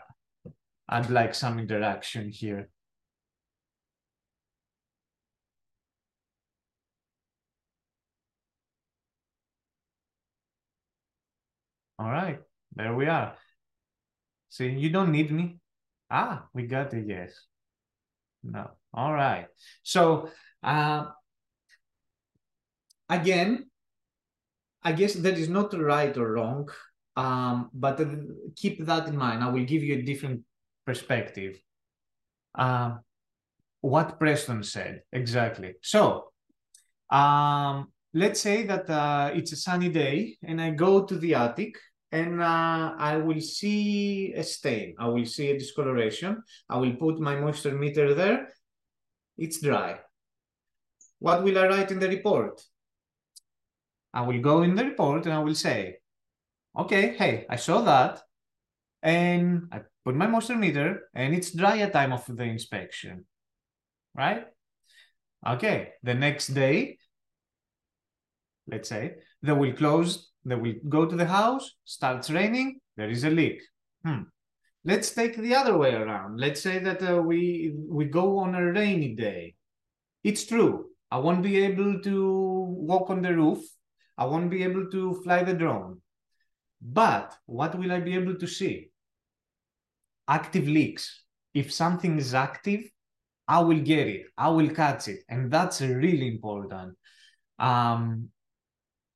I'd 0.89 1.11
like 1.11 1.35
some 1.35 1.59
interaction 1.59 2.31
here. 2.31 2.69
All 11.99 12.11
right, 12.11 12.41
there 12.75 12.95
we 12.95 13.07
are. 13.07 13.35
See, 14.49 14.69
you 14.71 14.91
don't 14.91 15.13
need 15.13 15.31
me. 15.31 15.59
Ah, 16.11 16.47
we 16.55 16.67
got 16.67 16.95
a 16.95 17.01
yes. 17.01 17.47
No. 18.43 18.71
All 18.93 19.13
right. 19.13 19.47
So, 19.83 20.31
uh, 20.63 21.07
again, 23.09 23.71
I 24.83 24.93
guess 24.93 25.15
that 25.15 25.39
is 25.39 25.49
not 25.49 25.79
right 25.79 26.17
or 26.17 26.33
wrong. 26.33 26.69
Um, 27.21 27.69
but 27.75 28.01
keep 28.57 28.77
that 28.87 29.09
in 29.09 29.17
mind. 29.17 29.45
I 29.45 29.51
will 29.51 29.65
give 29.65 29.83
you 29.83 29.95
a 29.99 30.03
different 30.03 30.41
perspective. 30.87 31.61
Uh, 32.55 32.97
what 33.83 34.19
Preston 34.19 34.63
said 34.63 35.03
exactly. 35.13 35.75
So, 35.83 36.33
um, 37.11 37.93
let's 38.15 38.41
say 38.41 38.65
that 38.65 38.89
uh, 38.89 39.31
it's 39.35 39.53
a 39.53 39.57
sunny 39.57 39.91
day 39.91 40.39
and 40.43 40.61
I 40.61 40.71
go 40.71 41.05
to 41.05 41.17
the 41.19 41.35
attic 41.35 41.75
and 42.11 42.41
uh, 42.41 42.95
I 42.97 43.19
will 43.19 43.41
see 43.41 44.33
a 44.35 44.43
stain. 44.43 44.95
I 44.99 45.09
will 45.09 45.27
see 45.27 45.51
a 45.51 45.59
discoloration. 45.59 46.43
I 46.69 46.79
will 46.79 46.97
put 46.97 47.21
my 47.21 47.37
moisture 47.37 47.77
meter 47.77 48.15
there. 48.15 48.49
It's 49.37 49.61
dry. 49.61 50.01
What 51.19 51.45
will 51.45 51.59
I 51.59 51.67
write 51.67 51.91
in 51.91 51.99
the 51.99 52.09
report? 52.09 52.63
I 54.13 54.23
will 54.23 54.41
go 54.41 54.63
in 54.63 54.75
the 54.75 54.85
report 54.85 55.27
and 55.27 55.35
I 55.35 55.39
will 55.41 55.55
say, 55.55 56.00
okay, 56.77 57.17
hey, 57.17 57.47
I 57.49 57.57
saw 57.57 57.83
that. 57.83 58.21
And 59.03 59.69
I 59.73 59.81
put 60.05 60.15
my 60.15 60.27
moisture 60.27 60.57
meter 60.57 61.09
and 61.15 61.35
it's 61.35 61.53
dry 61.53 61.79
at 61.79 61.93
time 61.93 62.13
of 62.13 62.25
the 62.27 62.45
inspection, 62.45 63.25
right? 64.15 64.47
Okay, 65.47 65.93
the 66.03 66.15
next 66.15 66.49
day, 66.49 66.99
let's 68.67 68.91
say, 68.91 69.15
they 69.43 69.53
will 69.53 69.73
close, 69.73 70.31
they 70.45 70.55
will 70.55 70.75
go 70.89 71.07
to 71.07 71.17
the 71.17 71.25
house, 71.25 71.77
starts 71.85 72.31
raining, 72.31 72.79
there 72.97 73.09
is 73.09 73.25
a 73.25 73.31
leak. 73.31 73.63
Hmm. 74.05 74.25
Let's 74.85 75.11
take 75.13 75.37
the 75.37 75.55
other 75.55 75.77
way 75.77 75.95
around. 75.95 76.39
Let's 76.39 76.61
say 76.61 76.79
that 76.79 77.03
uh, 77.03 77.23
we 77.23 77.75
we 77.89 78.07
go 78.07 78.39
on 78.39 78.55
a 78.55 78.73
rainy 78.73 79.15
day. 79.15 79.55
It's 80.25 80.45
true. 80.45 80.87
I 81.11 81.19
won't 81.19 81.43
be 81.43 81.63
able 81.65 82.01
to 82.01 82.65
walk 82.91 83.11
on 83.11 83.21
the 83.21 83.35
roof. 83.35 83.59
I 84.17 84.25
won't 84.25 84.51
be 84.51 84.63
able 84.63 84.91
to 84.91 85.21
fly 85.23 85.43
the 85.43 85.55
drone. 85.55 86.01
But 86.81 87.37
what 87.47 87.79
will 87.79 87.93
I 87.93 88.01
be 88.01 88.15
able 88.15 88.37
to 88.37 88.47
see? 88.47 88.91
Active 90.29 90.67
leaks. 90.67 91.25
If 91.53 91.73
something 91.73 92.19
is 92.19 92.35
active, 92.35 92.89
I 93.49 93.61
will 93.61 93.81
get 93.81 94.07
it. 94.07 94.27
I 94.39 94.49
will 94.49 94.71
catch 94.71 95.09
it. 95.09 95.21
And 95.29 95.51
that's 95.51 95.81
really 95.81 96.29
important. 96.29 96.97
Um, 97.59 98.31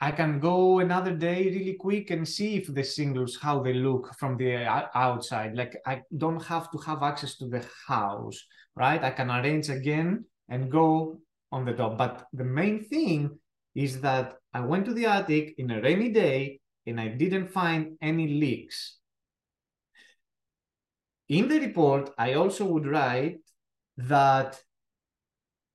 I 0.01 0.11
can 0.11 0.41
go 0.41 0.81
another 0.81 1.15
day 1.15 1.45
really 1.45 1.75
quick 1.75 2.11
and 2.11 2.29
see 2.29 2.57
if 2.57 2.67
the 2.75 2.85
singles, 2.85 3.39
how 3.41 3.63
they 3.63 3.73
look 3.73 4.15
from 4.19 4.37
the 4.37 4.67
outside. 4.95 5.55
Like 5.55 5.77
I 5.87 6.03
don't 6.19 6.43
have 6.43 6.71
to 6.73 6.79
have 6.79 7.03
access 7.03 7.37
to 7.37 7.49
the 7.49 7.65
house, 7.87 8.39
right? 8.77 9.03
I 9.03 9.11
can 9.11 9.31
arrange 9.31 9.71
again 9.71 10.25
and 10.49 10.71
go 10.71 11.21
on 11.53 11.65
the 11.65 11.73
top. 11.73 11.97
But 11.97 12.27
the 12.33 12.45
main 12.45 12.85
thing 12.85 13.39
is 13.75 14.01
that 14.03 14.35
I 14.53 14.61
went 14.61 14.85
to 14.87 14.95
the 14.95 15.07
attic 15.07 15.55
in 15.59 15.71
a 15.71 15.81
rainy 15.81 16.11
day 16.11 16.61
and 16.87 17.01
I 17.01 17.09
didn't 17.09 17.49
find 17.49 17.97
any 18.01 18.29
leaks. 18.29 18.99
In 21.29 21.49
the 21.49 21.59
report, 21.59 22.11
I 22.19 22.35
also 22.35 22.67
would 22.67 22.87
write 22.87 23.41
that 23.97 24.61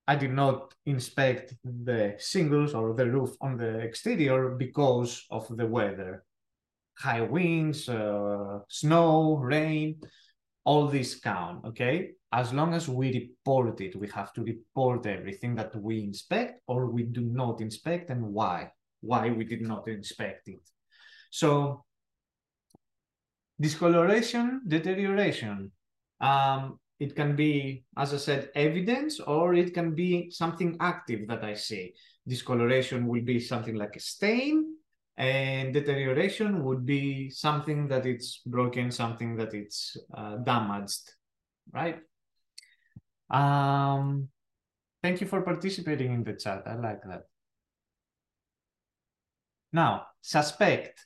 I 0.08 0.16
did 0.16 0.32
not 0.32 0.74
inspect 0.86 1.56
the 1.64 2.16
shingles 2.20 2.74
or 2.74 2.94
the 2.94 3.10
roof 3.10 3.36
on 3.42 3.58
the 3.58 3.80
exterior 3.80 4.50
because 4.50 5.26
of 5.30 5.48
the 5.56 5.68
weather. 5.68 6.24
High 6.98 7.22
winds, 7.22 7.88
uh, 7.88 8.60
snow, 8.68 9.38
rain, 9.38 10.02
all 10.66 10.88
these 10.88 11.16
count, 11.20 11.66
okay? 11.66 12.12
As 12.32 12.54
long 12.54 12.74
as 12.74 12.88
we 12.88 13.14
report 13.14 13.82
it, 13.82 13.96
we 13.96 14.08
have 14.10 14.34
to 14.34 14.44
report 14.44 15.06
everything 15.06 15.56
that 15.56 15.76
we 15.76 16.04
inspect 16.04 16.62
or 16.68 16.88
we 16.88 17.04
do 17.04 17.22
not 17.22 17.62
inspect 17.62 18.10
and 18.10 18.22
why, 18.22 18.72
why 19.02 19.30
we 19.30 19.46
did 19.46 19.62
not 19.62 19.88
inspect 19.88 20.48
it. 20.48 20.62
So 21.30 21.86
discoloration, 23.60 24.62
deterioration. 24.68 25.72
Um, 26.22 26.80
it 27.00 27.16
can 27.16 27.36
be, 27.36 27.86
as 27.98 28.14
I 28.14 28.18
said, 28.18 28.50
evidence, 28.56 29.20
or 29.20 29.54
it 29.54 29.74
can 29.74 29.96
be 29.96 30.30
something 30.32 30.76
active 30.80 31.28
that 31.28 31.44
I 31.44 31.54
see. 31.54 31.94
Discoloration 32.28 33.08
will 33.08 33.22
be 33.22 33.40
something 33.40 33.76
like 33.76 33.96
a 33.96 34.00
stain, 34.00 34.76
and 35.16 35.74
deterioration 35.74 36.64
would 36.66 36.86
be 36.86 37.30
something 37.30 37.88
that 37.88 38.06
it's 38.06 38.42
broken, 38.46 38.92
something 38.92 39.38
that 39.38 39.54
it's 39.54 39.96
uh, 40.14 40.38
damaged, 40.38 41.12
right? 41.72 42.00
Um, 43.30 44.28
thank 45.02 45.22
you 45.22 45.28
for 45.28 45.42
participating 45.42 46.14
in 46.14 46.24
the 46.24 46.34
chat. 46.34 46.64
I 46.66 46.76
like 46.76 47.02
that. 47.04 47.24
Now, 49.72 50.08
suspect. 50.22 51.06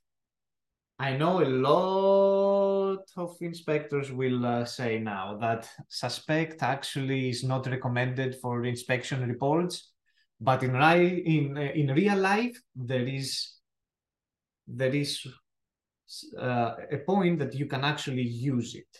I 0.99 1.17
know 1.17 1.41
a 1.41 1.49
lot 1.49 3.03
of 3.17 3.36
inspectors 3.41 4.12
will 4.12 4.45
uh, 4.45 4.65
say 4.65 4.99
now 4.99 5.38
that 5.41 5.67
suspect 5.89 6.62
actually 6.62 7.29
is 7.29 7.43
not 7.43 7.67
recommended 7.67 8.36
for 8.41 8.63
inspection 8.63 9.27
reports, 9.27 9.91
but 10.39 10.62
in, 10.63 10.75
in, 10.75 11.58
uh, 11.58 11.62
in 11.62 11.88
real 11.93 12.17
life, 12.17 12.56
there 12.75 13.08
is, 13.08 13.53
there 14.67 14.93
is 14.93 15.25
uh, 16.39 16.75
a 16.91 16.97
point 16.99 17.39
that 17.39 17.56
you 17.56 17.65
can 17.65 17.84
actually 17.84 18.27
use 18.27 18.75
it. 18.75 18.97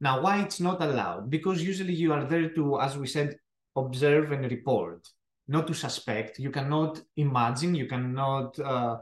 Now, 0.00 0.20
why 0.20 0.42
it's 0.42 0.60
not 0.60 0.82
allowed? 0.82 1.30
Because 1.30 1.62
usually 1.62 1.94
you 1.94 2.12
are 2.12 2.24
there 2.24 2.50
to, 2.50 2.80
as 2.80 2.98
we 2.98 3.06
said, 3.06 3.36
observe 3.76 4.32
and 4.32 4.50
report, 4.50 5.08
not 5.48 5.66
to 5.68 5.74
suspect. 5.74 6.38
You 6.38 6.50
cannot 6.50 7.00
imagine, 7.16 7.74
you 7.74 7.86
cannot 7.86 8.58
uh, 8.58 8.98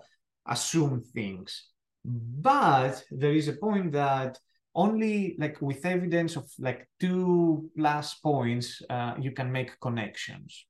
assume 0.46 1.00
things. 1.00 1.70
But 2.04 3.02
there 3.10 3.32
is 3.32 3.48
a 3.48 3.54
point 3.54 3.92
that 3.92 4.38
only 4.74 5.36
like 5.38 5.60
with 5.62 5.86
evidence 5.86 6.36
of 6.36 6.50
like 6.58 6.88
two 7.00 7.70
plus 7.76 8.14
points, 8.14 8.82
uh, 8.90 9.14
you 9.20 9.30
can 9.30 9.50
make 9.50 9.80
connections. 9.80 10.66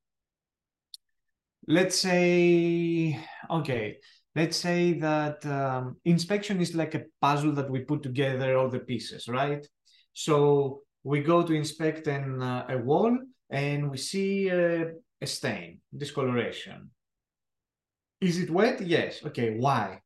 Let's 1.67 1.99
say, 1.99 3.19
okay, 3.51 3.97
let's 4.37 4.57
say 4.57 4.93
that 5.01 5.45
um, 5.47 5.97
inspection 6.05 6.61
is 6.61 6.75
like 6.75 6.95
a 6.95 7.05
puzzle 7.21 7.53
that 7.53 7.71
we 7.71 7.81
put 7.81 8.03
together 8.03 8.59
all 8.59 8.69
the 8.69 8.81
pieces, 8.81 9.27
right? 9.29 9.67
So 10.13 10.83
we 11.03 11.23
go 11.23 11.43
to 11.43 11.53
inspect 11.53 12.07
an, 12.07 12.43
uh, 12.43 12.67
a 12.69 12.79
wall 12.79 13.19
and 13.51 13.91
we 13.91 13.97
see 13.97 14.49
a 14.49 14.93
stain, 15.25 15.81
discoloration. 15.97 16.91
Is 18.21 18.39
it 18.39 18.51
wet? 18.51 18.81
Yes. 18.83 19.25
Okay, 19.25 19.57
why? 19.59 20.01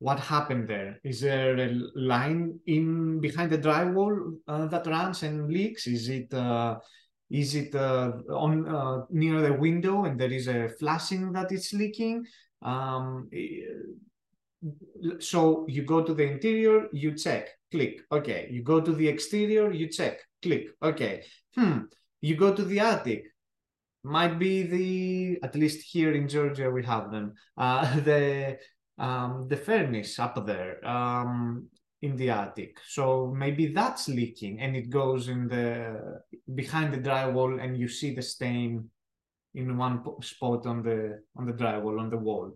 What 0.00 0.20
happened 0.20 0.68
there? 0.68 1.00
Is 1.02 1.20
there 1.20 1.58
a 1.58 1.74
line 1.94 2.60
in 2.66 3.20
behind 3.20 3.50
the 3.50 3.58
drywall 3.58 4.36
uh, 4.46 4.66
that 4.66 4.86
runs 4.86 5.24
and 5.24 5.50
leaks? 5.50 5.86
Is 5.86 6.08
it 6.08 6.32
uh, 6.32 6.76
is 7.30 7.54
it 7.54 7.74
uh, 7.74 8.12
on 8.30 8.68
uh, 8.68 9.04
near 9.10 9.40
the 9.42 9.52
window 9.52 10.04
and 10.04 10.18
there 10.18 10.30
is 10.30 10.48
a 10.48 10.68
flashing 10.78 11.32
that 11.32 11.52
is 11.52 11.72
leaking? 11.72 12.24
Um, 12.62 13.28
so 15.20 15.66
you 15.68 15.82
go 15.82 16.02
to 16.02 16.14
the 16.14 16.24
interior, 16.24 16.88
you 16.92 17.14
check, 17.14 17.48
click, 17.70 18.00
okay. 18.10 18.48
You 18.50 18.62
go 18.62 18.80
to 18.80 18.92
the 18.92 19.06
exterior, 19.06 19.70
you 19.72 19.88
check, 19.88 20.20
click, 20.42 20.68
okay. 20.82 21.22
Hmm, 21.54 21.82
you 22.20 22.36
go 22.36 22.54
to 22.54 22.64
the 22.64 22.80
attic, 22.80 23.24
might 24.02 24.38
be 24.38 24.62
the, 24.62 25.38
at 25.42 25.54
least 25.54 25.82
here 25.82 26.12
in 26.12 26.28
Georgia 26.28 26.70
we 26.70 26.84
have 26.84 27.10
them, 27.10 27.34
uh, 27.56 28.00
the 28.00 28.58
um, 28.98 29.46
the 29.48 29.56
furnace 29.56 30.18
up 30.18 30.44
there 30.46 30.84
um, 30.86 31.66
in 32.02 32.16
the 32.16 32.30
attic. 32.30 32.78
So 32.86 33.32
maybe 33.36 33.72
that's 33.72 34.08
leaking 34.08 34.60
and 34.60 34.76
it 34.76 34.90
goes 34.90 35.28
in 35.28 35.48
the, 35.48 36.20
behind 36.54 36.92
the 36.92 36.98
drywall 36.98 37.62
and 37.62 37.76
you 37.76 37.88
see 37.88 38.14
the 38.14 38.22
stain 38.22 38.90
in 39.54 39.76
one 39.76 40.02
spot 40.22 40.66
on 40.66 40.82
the 40.82 41.20
on 41.36 41.46
the 41.46 41.52
drywall 41.52 41.98
on 41.98 42.10
the 42.10 42.16
wall. 42.16 42.52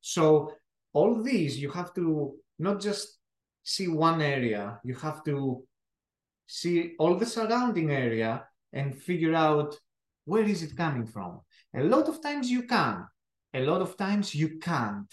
So 0.00 0.52
all 0.92 1.22
these 1.22 1.58
you 1.58 1.70
have 1.70 1.92
to 1.94 2.34
not 2.58 2.80
just 2.80 3.18
see 3.62 3.88
one 3.88 4.22
area, 4.22 4.80
you 4.84 4.94
have 4.94 5.24
to 5.24 5.64
see 6.46 6.92
all 6.98 7.16
the 7.16 7.26
surrounding 7.26 7.90
area 7.90 8.44
and 8.72 8.96
figure 8.96 9.34
out 9.34 9.76
where 10.24 10.44
is 10.44 10.62
it 10.62 10.76
coming 10.76 11.06
from. 11.06 11.40
A 11.76 11.82
lot 11.82 12.08
of 12.08 12.22
times 12.22 12.50
you 12.50 12.62
can, 12.62 13.06
a 13.52 13.60
lot 13.60 13.82
of 13.82 13.96
times 13.96 14.34
you 14.34 14.58
can't. 14.58 15.12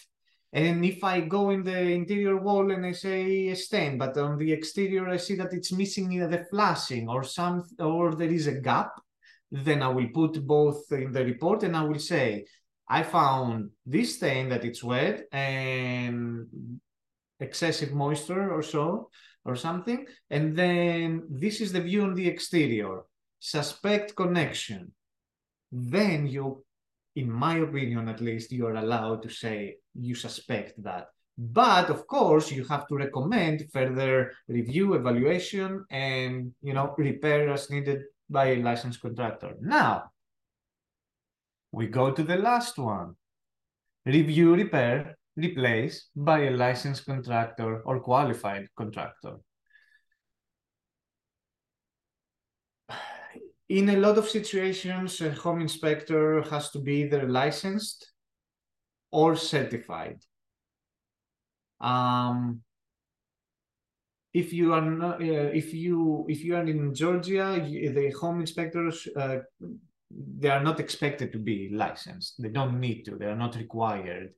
And 0.54 0.86
if 0.86 1.04
I 1.04 1.22
go 1.22 1.50
in 1.50 1.63
the 1.63 1.80
interior 1.80 2.38
wall 2.38 2.72
and 2.72 2.86
I 2.86 2.92
say 2.92 3.48
a 3.48 3.56
stain, 3.56 3.98
but 3.98 4.16
on 4.18 4.38
the 4.38 4.52
exterior 4.52 5.10
I 5.10 5.18
see 5.18 5.36
that 5.36 5.52
it's 5.52 5.72
missing 5.72 6.20
the 6.20 6.46
flashing 6.52 7.10
or 7.10 7.24
some 7.24 7.63
or 7.80 8.13
there 8.13 8.32
is 8.32 8.46
a 8.46 8.62
gap, 8.62 8.92
then 9.52 9.82
I 9.82 9.88
will 9.88 10.10
put 10.13 10.46
both 10.46 10.92
in 10.92 11.12
the 11.12 11.26
report 11.26 11.63
and 11.63 11.76
I 11.76 11.84
will 11.84 12.00
say, 12.00 12.46
I 12.88 13.02
found 13.02 13.72
this 13.86 14.16
stain 14.18 14.50
that 14.50 14.63
it's 14.63 14.84
wet 14.84 15.24
and 15.32 16.48
excessive 17.39 17.92
moisture 17.92 18.54
or 18.54 18.62
so, 18.62 19.10
or 19.46 19.56
something. 19.56 20.06
And 20.30 20.56
then 20.56 21.24
this 21.30 21.62
is 21.62 21.72
the 21.72 21.82
view 21.82 22.04
on 22.04 22.13
the 22.13 22.28
exterior. 22.28 23.02
Suspect 23.39 24.16
connection. 24.16 24.92
Then 25.72 26.28
you, 26.28 26.63
in 27.16 27.30
my 27.30 27.58
opinion 27.58 28.08
at 28.08 28.22
least, 28.22 28.52
you 28.52 28.68
are 28.68 28.76
allowed 28.76 29.24
to 29.24 29.30
say 29.30 29.78
you 29.95 30.15
suspect 30.15 30.82
that. 30.84 31.08
But 31.38 31.89
of 31.89 32.06
course, 32.08 32.51
you 32.51 32.63
have 32.65 32.88
to 32.88 32.95
recommend 32.95 33.65
further 33.73 34.34
review, 34.47 34.93
evaluation, 34.93 35.86
and 35.89 36.53
you 36.62 36.73
know 36.73 36.93
repair 36.97 37.49
as 37.49 37.69
needed 37.69 38.03
by 38.29 38.45
a 38.53 38.62
licensed 38.62 39.01
contractor. 39.01 39.56
Now, 39.60 40.12
we 41.71 41.88
go 41.88 42.12
to 42.12 42.23
the 42.23 42.38
last 42.38 42.77
one. 42.77 43.15
Review, 44.06 44.53
repair, 44.53 45.17
replace 45.36 46.10
by 46.15 46.41
a 46.41 46.51
licensed 46.51 47.06
contractor 47.06 47.82
or 47.82 47.99
qualified 47.99 48.67
contractor. 48.77 49.38
In 53.69 53.89
a 53.89 53.97
lot 53.97 54.19
of 54.19 54.29
situations, 54.29 55.19
a 55.21 55.32
home 55.32 55.62
inspector 55.62 56.43
has 56.43 56.69
to 56.71 56.79
be 56.79 57.01
either 57.01 57.27
licensed 57.27 58.12
or 59.13 59.36
certified. 59.36 60.19
Um, 61.80 62.62
if 64.34 64.52
you 64.52 64.73
are 64.73 64.82
not, 64.82 65.21
uh, 65.21 65.52
if 65.54 65.73
you 65.73 66.26
if 66.28 66.43
you 66.43 66.56
are 66.56 66.65
in 66.65 66.93
Georgia, 66.95 67.62
the 67.63 68.10
home 68.19 68.41
inspectors 68.41 69.08
uh, 69.15 69.39
they 70.39 70.49
are 70.49 70.63
not 70.63 70.80
expected 70.80 71.32
to 71.32 71.39
be 71.39 71.69
licensed. 71.71 72.41
They 72.41 72.49
don't 72.49 72.80
need 72.80 73.04
to. 73.04 73.15
They 73.15 73.28
are 73.28 73.36
not 73.36 73.56
required. 73.56 74.34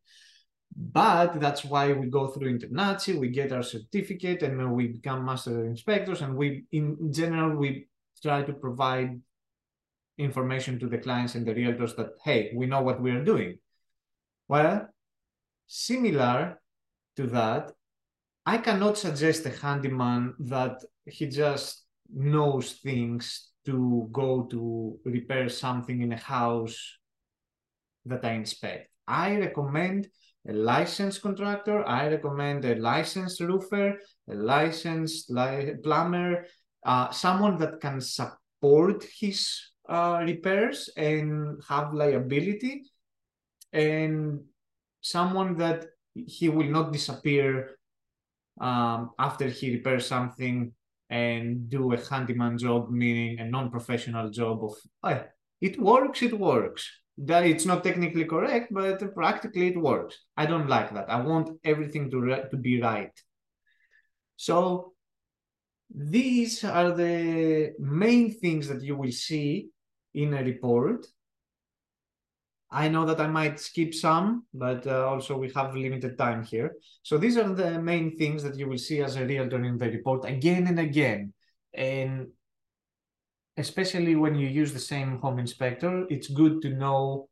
But 0.76 1.40
that's 1.40 1.64
why 1.64 1.94
we 1.94 2.08
go 2.08 2.28
through 2.28 2.58
InterNACHI, 2.58 3.18
we 3.18 3.30
get 3.30 3.54
our 3.54 3.64
certificate, 3.64 4.44
and 4.44 4.74
we 4.74 4.88
become 4.88 5.24
master 5.24 5.66
inspectors. 5.66 6.22
And 6.22 6.36
we, 6.36 6.66
in 6.74 7.14
general, 7.14 7.56
we 7.56 7.88
try 8.22 8.44
to 8.44 8.52
provide 8.52 9.22
information 10.18 10.80
to 10.80 10.88
the 10.88 10.98
clients 10.98 11.36
and 11.36 11.46
the 11.46 11.54
realtors 11.54 11.96
that 11.96 12.10
hey, 12.24 12.52
we 12.56 12.66
know 12.66 12.82
what 12.82 13.02
we 13.02 13.12
are 13.12 13.24
doing. 13.24 13.58
Well, 14.48 14.88
similar 15.68 16.62
to 17.16 17.28
that, 17.28 17.72
I 18.46 18.60
cannot 18.60 18.98
suggest 18.98 19.46
a 19.46 19.50
handyman 19.50 20.36
that 20.40 20.84
he 21.06 21.28
just 21.28 21.86
knows 22.14 22.74
things 22.74 23.52
to 23.66 24.08
go 24.12 24.44
to 24.44 25.00
repair 25.04 25.50
something 25.50 26.02
in 26.02 26.12
a 26.12 26.18
house 26.18 26.78
that 28.06 28.24
I 28.24 28.34
inspect. 28.34 28.90
I 29.08 29.36
recommend 29.38 30.10
a 30.48 30.54
licensed 30.54 31.24
contractor. 31.24 31.84
I 31.88 32.08
recommend 32.08 32.66
a 32.66 32.76
licensed 32.76 33.40
roofer, 33.42 33.98
a 34.30 34.36
licensed 34.36 35.32
li 35.32 35.74
plumber, 35.84 36.46
uh, 36.86 37.10
someone 37.10 37.58
that 37.58 37.82
can 37.82 38.00
support 38.00 39.04
his 39.20 39.60
uh, 39.90 40.22
repairs 40.24 40.90
and 40.96 41.62
have 41.68 41.94
liability, 41.94 42.84
and 43.74 44.42
someone 45.02 45.58
that 45.58 45.86
he 46.14 46.50
will 46.50 46.70
not 46.70 46.94
disappear 46.94 47.78
um, 48.60 49.12
after 49.20 49.48
he 49.48 49.72
repairs 49.72 50.08
something 50.08 50.72
and 51.10 51.70
do 51.70 51.94
a 51.94 52.10
handyman 52.10 52.58
job, 52.58 52.90
meaning 52.90 53.40
a 53.40 53.46
non-professional 53.46 54.30
job 54.30 54.64
of, 54.64 54.74
oh, 55.04 55.24
it 55.62 55.80
works, 55.80 56.22
it 56.22 56.38
works. 56.38 56.90
That 57.18 57.46
it's 57.46 57.66
not 57.66 57.84
technically 57.84 58.26
correct, 58.26 58.74
but 58.74 59.14
practically 59.14 59.68
it 59.68 59.78
works. 59.78 60.18
I 60.36 60.46
don't 60.46 60.68
like 60.68 60.94
that. 60.94 61.10
I 61.10 61.22
want 61.22 61.50
everything 61.64 62.12
to, 62.12 62.44
to 62.50 62.58
be 62.58 62.82
right. 62.82 63.12
So 64.36 64.94
these 65.94 66.64
are 66.64 66.92
the 66.92 67.74
main 67.80 68.34
things 68.34 68.68
that 68.68 68.82
you 68.82 68.98
will 68.98 69.12
see 69.12 69.70
in 70.14 70.34
a 70.34 70.44
report 70.44 71.06
I 72.76 72.90
know 72.90 73.06
that 73.06 73.22
I 73.22 73.28
might 73.28 73.60
skip 73.60 73.94
some, 73.94 74.46
but 74.54 74.86
uh, 74.86 75.08
also 75.08 75.38
we 75.38 75.50
have 75.56 75.76
limited 75.76 76.18
time 76.18 76.44
here. 76.44 76.70
So 77.04 77.18
these 77.18 77.38
are 77.38 77.52
the 77.54 77.80
main 77.82 78.18
things 78.18 78.44
that 78.44 78.58
you 78.60 78.68
will 78.70 78.78
see 78.78 79.00
as 79.02 79.16
a 79.16 79.26
realtor 79.26 79.64
in 79.64 79.78
the 79.78 79.90
report 79.90 80.26
again 80.26 80.68
and 80.68 80.80
again. 80.80 81.34
And 81.74 82.28
especially 83.58 84.16
when 84.16 84.36
you 84.36 84.48
use 84.48 84.74
the 84.74 84.80
same 84.94 85.18
home 85.20 85.40
inspector, 85.40 86.06
it's 86.10 86.28
good 86.28 86.62
to 86.64 86.70
know 86.70 87.30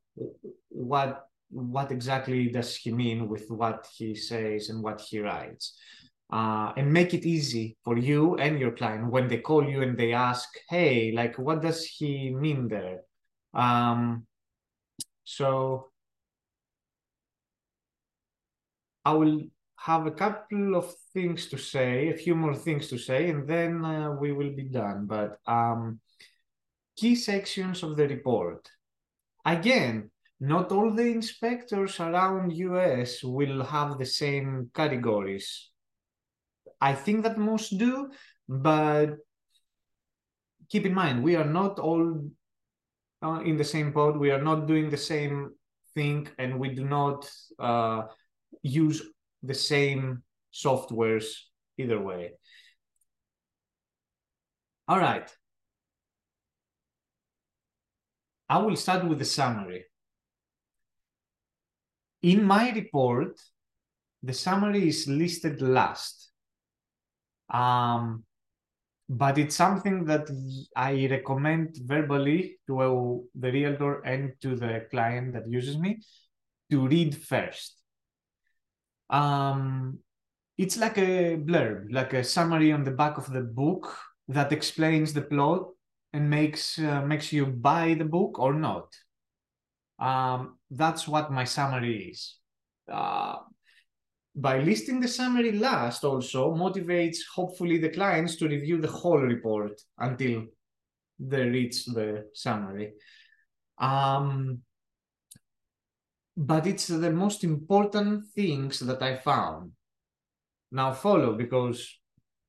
what 0.69 1.27
what 1.49 1.91
exactly 1.91 2.49
does 2.49 2.75
he 2.75 2.91
mean 2.91 3.27
with 3.29 3.45
what 3.51 3.87
he 3.97 4.15
says 4.15 4.69
and 4.69 4.81
what 4.81 4.99
he 5.01 5.19
writes. 5.19 5.65
uh, 6.31 6.73
and 6.77 6.91
make 6.91 7.13
it 7.13 7.25
easy 7.25 7.77
for 7.83 7.97
you 7.97 8.35
and 8.37 8.59
your 8.59 8.71
client 8.71 9.11
when 9.11 9.27
they 9.27 9.37
call 9.37 9.63
you 9.67 9.81
and 9.83 9.97
they 9.97 10.13
ask, 10.13 10.49
hey, 10.69 11.11
like, 11.13 11.37
what 11.37 11.61
does 11.61 11.85
he 11.85 12.33
mean 12.33 12.67
there? 12.67 13.01
Um, 13.53 14.25
so 15.23 15.91
I 19.05 19.13
will 19.13 19.41
have 19.77 20.07
a 20.07 20.11
couple 20.11 20.75
of 20.75 20.93
things 21.13 21.47
to 21.47 21.57
say, 21.57 22.09
a 22.09 22.15
few 22.15 22.35
more 22.35 22.55
things 22.55 22.87
to 22.87 22.97
say, 22.97 23.29
and 23.29 23.47
then 23.47 23.83
uh, 23.83 24.11
we 24.11 24.31
will 24.31 24.51
be 24.51 24.63
done. 24.63 25.05
But 25.07 25.39
um, 25.45 25.99
key 26.95 27.15
sections 27.15 27.83
of 27.83 27.97
the 27.97 28.07
report. 28.07 28.69
Again, 29.45 30.09
not 30.39 30.71
all 30.71 30.93
the 30.93 31.07
inspectors 31.07 31.99
around 31.99 32.53
US 32.53 33.23
will 33.23 33.63
have 33.63 33.97
the 33.97 34.05
same 34.05 34.71
categories. 34.73 35.69
I 36.79 36.93
think 36.93 37.23
that 37.23 37.37
most 37.37 37.77
do, 37.77 38.09
but 38.47 39.15
keep 40.69 40.85
in 40.85 40.93
mind, 40.93 41.23
we 41.23 41.35
are 41.35 41.45
not 41.45 41.79
all 41.79 42.29
uh, 43.23 43.39
in 43.41 43.57
the 43.57 43.63
same 43.63 43.91
boat. 43.91 44.19
We 44.19 44.31
are 44.31 44.41
not 44.41 44.67
doing 44.67 44.89
the 44.89 44.97
same 44.97 45.51
thing, 45.95 46.27
and 46.37 46.59
we 46.59 46.69
do 46.69 46.85
not 46.85 47.29
uh, 47.59 48.03
use 48.61 49.01
the 49.41 49.53
same 49.53 50.23
softwares 50.53 51.25
either 51.77 51.99
way. 51.99 52.33
All 54.87 54.99
right. 54.99 55.29
I 58.49 58.57
will 58.57 58.75
start 58.75 59.07
with 59.07 59.19
the 59.19 59.25
summary. 59.25 59.85
In 62.21 62.43
my 62.43 62.71
report, 62.71 63.39
the 64.21 64.33
summary 64.33 64.87
is 64.87 65.07
listed 65.07 65.61
last. 65.61 66.29
Um, 67.49 68.23
but 69.09 69.37
it's 69.37 69.55
something 69.55 70.05
that 70.05 70.29
I 70.75 71.07
recommend 71.09 71.77
verbally 71.83 72.57
to 72.67 73.27
the 73.35 73.51
realtor 73.51 74.01
and 74.01 74.33
to 74.41 74.55
the 74.55 74.87
client 74.89 75.33
that 75.33 75.49
uses 75.49 75.77
me 75.77 76.01
to 76.71 76.87
read 76.87 77.15
first. 77.15 77.79
Um, 79.09 79.99
it's 80.57 80.77
like 80.77 80.97
a 80.97 81.37
blurb, 81.37 81.91
like 81.91 82.13
a 82.13 82.23
summary 82.23 82.71
on 82.71 82.83
the 82.83 82.91
back 82.91 83.17
of 83.17 83.31
the 83.31 83.41
book 83.41 83.95
that 84.27 84.51
explains 84.51 85.13
the 85.13 85.21
plot 85.21 85.67
and 86.13 86.29
makes 86.29 86.79
uh, 86.79 87.01
makes 87.01 87.33
you 87.33 87.45
buy 87.45 87.95
the 87.95 88.05
book 88.05 88.39
or 88.39 88.53
not. 88.53 88.87
Um, 89.99 90.57
that's 90.69 91.07
what 91.07 91.31
my 91.31 91.43
summary 91.43 92.11
is. 92.11 92.37
Uh, 92.91 93.37
by 94.35 94.59
listing 94.59 94.99
the 94.99 95.07
summary 95.07 95.51
last 95.51 96.03
also 96.03 96.53
motivates 96.55 97.17
hopefully 97.33 97.77
the 97.77 97.89
clients 97.89 98.35
to 98.37 98.47
review 98.47 98.81
the 98.81 98.87
whole 98.87 99.19
report 99.19 99.79
until 99.99 100.45
they 101.19 101.47
reach 101.47 101.85
the 101.85 102.25
summary. 102.33 102.93
Um, 103.77 104.59
but 106.35 106.65
it's 106.65 106.87
the 106.87 107.11
most 107.11 107.43
important 107.43 108.25
things 108.33 108.79
that 108.79 109.01
I 109.03 109.17
found. 109.17 109.71
Now 110.71 110.93
follow 110.93 111.33
because 111.33 111.99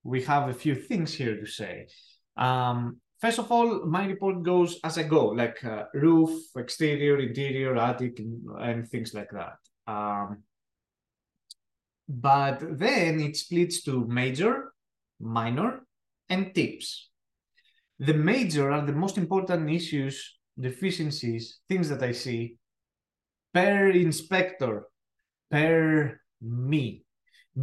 we 0.02 0.22
have 0.22 0.48
a 0.48 0.54
few 0.54 0.74
things 0.74 1.12
here 1.12 1.38
to 1.38 1.46
say. 1.46 1.88
Um, 2.36 3.00
first 3.20 3.38
of 3.38 3.52
all, 3.52 3.84
my 3.84 4.06
report 4.06 4.42
goes 4.42 4.80
as 4.82 4.96
I 4.96 5.02
go, 5.02 5.26
like 5.26 5.62
uh, 5.64 5.84
roof, 5.92 6.30
exterior, 6.56 7.18
interior, 7.18 7.76
attic, 7.76 8.18
and, 8.20 8.42
and 8.58 8.88
things 8.88 9.12
like 9.12 9.30
that. 9.32 9.56
Um, 9.86 10.42
but 12.08 12.78
then 12.78 13.20
it 13.20 13.36
splits 13.36 13.82
to 13.82 14.06
major, 14.06 14.72
minor, 15.20 15.80
and 16.28 16.54
tips. 16.54 17.10
The 17.98 18.14
major 18.14 18.70
are 18.70 18.84
the 18.84 18.92
most 18.92 19.18
important 19.18 19.70
issues, 19.70 20.38
deficiencies, 20.58 21.60
things 21.68 21.88
that 21.88 22.02
I 22.02 22.12
see 22.12 22.58
per 23.52 23.90
inspector, 23.90 24.86
per 25.50 26.20
me, 26.42 27.04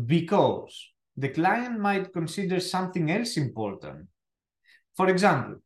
because 0.06 0.92
the 1.18 1.30
client 1.30 1.80
might 1.80 2.14
consider 2.14 2.60
something 2.60 3.12
else 3.12 3.36
important. 3.36 4.08
For 4.96 5.10
example, 5.10 5.58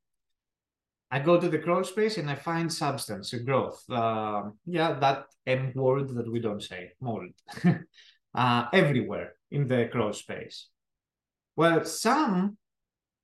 I 1.11 1.19
go 1.19 1.39
to 1.39 1.47
the 1.47 1.59
crawl 1.59 1.83
space 1.83 2.17
and 2.17 2.29
I 2.29 2.35
find 2.35 2.71
substance, 2.71 3.31
a 3.33 3.39
growth. 3.39 3.83
Uh, 3.89 4.49
yeah, 4.65 4.99
that 4.99 5.25
M 5.45 5.71
word 5.75 6.09
that 6.15 6.31
we 6.31 6.39
don't 6.39 6.61
say, 6.61 6.91
mold, 6.99 7.29
uh, 8.35 8.65
everywhere 8.73 9.33
in 9.51 9.67
the 9.67 9.87
crawl 9.91 10.13
space. 10.13 10.67
Well, 11.55 11.85
some 11.85 12.57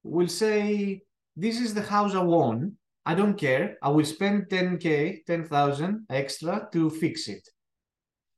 will 0.03 0.27
say, 0.27 1.01
this 1.35 1.59
is 1.59 1.73
the 1.73 1.81
house 1.81 2.15
I 2.15 2.23
want. 2.23 2.73
I 3.05 3.15
don't 3.15 3.37
care. 3.37 3.77
I 3.81 3.89
will 3.89 4.05
spend 4.05 4.47
10K, 4.49 5.25
10,000 5.25 6.05
extra 6.09 6.67
to 6.71 6.89
fix 6.89 7.27
it. 7.27 7.47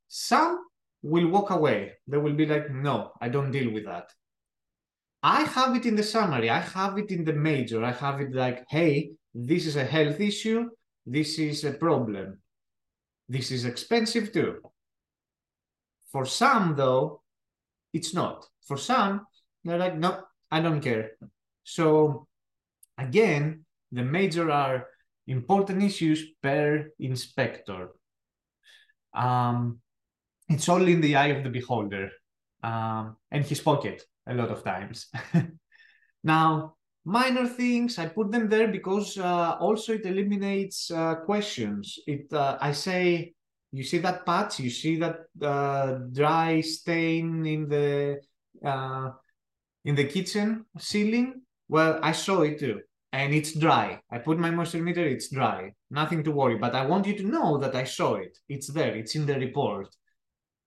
Some 0.07 0.59
will 1.01 1.27
walk 1.27 1.49
away. 1.51 1.93
They 2.07 2.17
will 2.17 2.33
be 2.33 2.45
like, 2.45 2.71
no, 2.71 3.11
I 3.21 3.29
don't 3.29 3.51
deal 3.51 3.71
with 3.71 3.85
that. 3.85 4.09
I 5.21 5.43
have 5.43 5.75
it 5.75 5.85
in 5.85 5.95
the 5.95 6.03
summary. 6.03 6.49
I 6.49 6.59
have 6.59 6.97
it 6.97 7.11
in 7.11 7.23
the 7.23 7.33
major. 7.33 7.83
I 7.83 7.91
have 7.91 8.19
it 8.19 8.33
like, 8.33 8.65
hey, 8.69 9.11
this 9.33 9.65
is 9.65 9.75
a 9.75 9.85
health 9.85 10.19
issue. 10.19 10.69
This 11.05 11.39
is 11.39 11.63
a 11.63 11.73
problem. 11.73 12.39
This 13.29 13.51
is 13.51 13.65
expensive 13.65 14.31
too. 14.31 14.59
For 16.13 16.25
some, 16.25 16.75
though, 16.75 17.21
it's 17.91 18.13
not. 18.13 18.47
For 18.65 18.77
some, 18.77 19.27
they're 19.65 19.77
like, 19.77 19.97
no, 19.97 20.23
I 20.49 20.61
don't 20.61 20.79
care. 20.79 21.11
So 21.63 22.27
again, 22.97 23.65
the 23.91 24.03
major 24.03 24.49
are 24.49 24.87
important 25.27 25.83
issues 25.83 26.23
per 26.41 26.89
inspector. 26.99 27.89
Um, 29.13 29.79
it's 30.49 30.69
all 30.69 30.87
in 30.87 31.01
the 31.01 31.15
eye 31.15 31.27
of 31.27 31.43
the 31.43 31.49
beholder 31.49 32.09
um, 32.63 33.17
and 33.31 33.45
his 33.45 33.61
pocket 33.61 34.03
a 34.27 34.33
lot 34.33 34.49
of 34.49 34.63
times. 34.63 35.07
now, 36.23 36.75
minor 37.05 37.47
things, 37.47 37.97
I 37.99 38.07
put 38.07 38.31
them 38.31 38.49
there 38.49 38.67
because 38.67 39.17
uh, 39.17 39.57
also 39.59 39.93
it 39.93 40.05
eliminates 40.05 40.91
uh, 40.91 41.15
questions. 41.15 41.99
It 42.07 42.31
uh, 42.31 42.57
I 42.61 42.71
say, 42.71 43.33
you 43.73 43.83
see 43.83 43.97
that 43.97 44.25
patch, 44.25 44.59
you 44.59 44.69
see 44.69 44.95
that 44.97 45.25
uh, 45.41 45.99
dry 46.13 46.61
stain 46.61 47.45
in 47.45 47.67
the 47.67 48.21
uh, 48.63 49.09
in 49.83 49.95
the 49.95 50.05
kitchen 50.05 50.65
ceiling. 50.77 51.41
Well, 51.67 51.99
I 52.01 52.13
saw 52.13 52.43
it 52.43 52.59
too 52.59 52.79
and 53.13 53.31
it's 53.31 53.53
dry. 53.53 53.99
I 54.09 54.17
put 54.17 54.39
my 54.39 54.49
moisture 54.49 54.81
meter, 54.81 55.05
it's 55.05 55.29
dry. 55.29 55.71
Nothing 55.91 56.23
to 56.23 56.31
worry. 56.31 56.57
But 56.57 56.73
I 56.73 56.83
want 56.85 57.05
you 57.05 57.15
to 57.17 57.23
know 57.23 57.59
that 57.59 57.75
I 57.75 57.83
saw 57.83 58.15
it. 58.15 58.39
It's 58.49 58.67
there, 58.67 58.95
it's 58.95 59.15
in 59.15 59.27
the 59.27 59.35
report. 59.35 59.95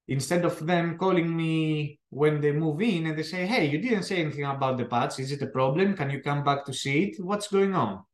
Instead 0.07 0.45
of 0.45 0.65
them 0.65 0.97
calling 0.97 1.37
me 1.37 1.99
when 2.11 2.41
they 2.41 2.53
move 2.53 2.81
in 2.81 3.07
and 3.07 3.19
they 3.19 3.25
say, 3.25 3.45
hey, 3.47 3.67
you 3.67 3.79
didn't 3.79 4.05
say 4.05 4.19
anything 4.19 4.45
about 4.45 4.79
the 4.79 4.85
patch. 4.85 5.19
Is 5.19 5.33
it 5.33 5.43
a 5.43 5.49
problem? 5.49 5.97
Can 5.97 6.11
you 6.11 6.23
come 6.23 6.45
back 6.45 6.65
to 6.67 6.73
see 6.73 7.07
it? 7.07 7.17
What's 7.19 7.49
going 7.49 7.75
on? 7.75 8.05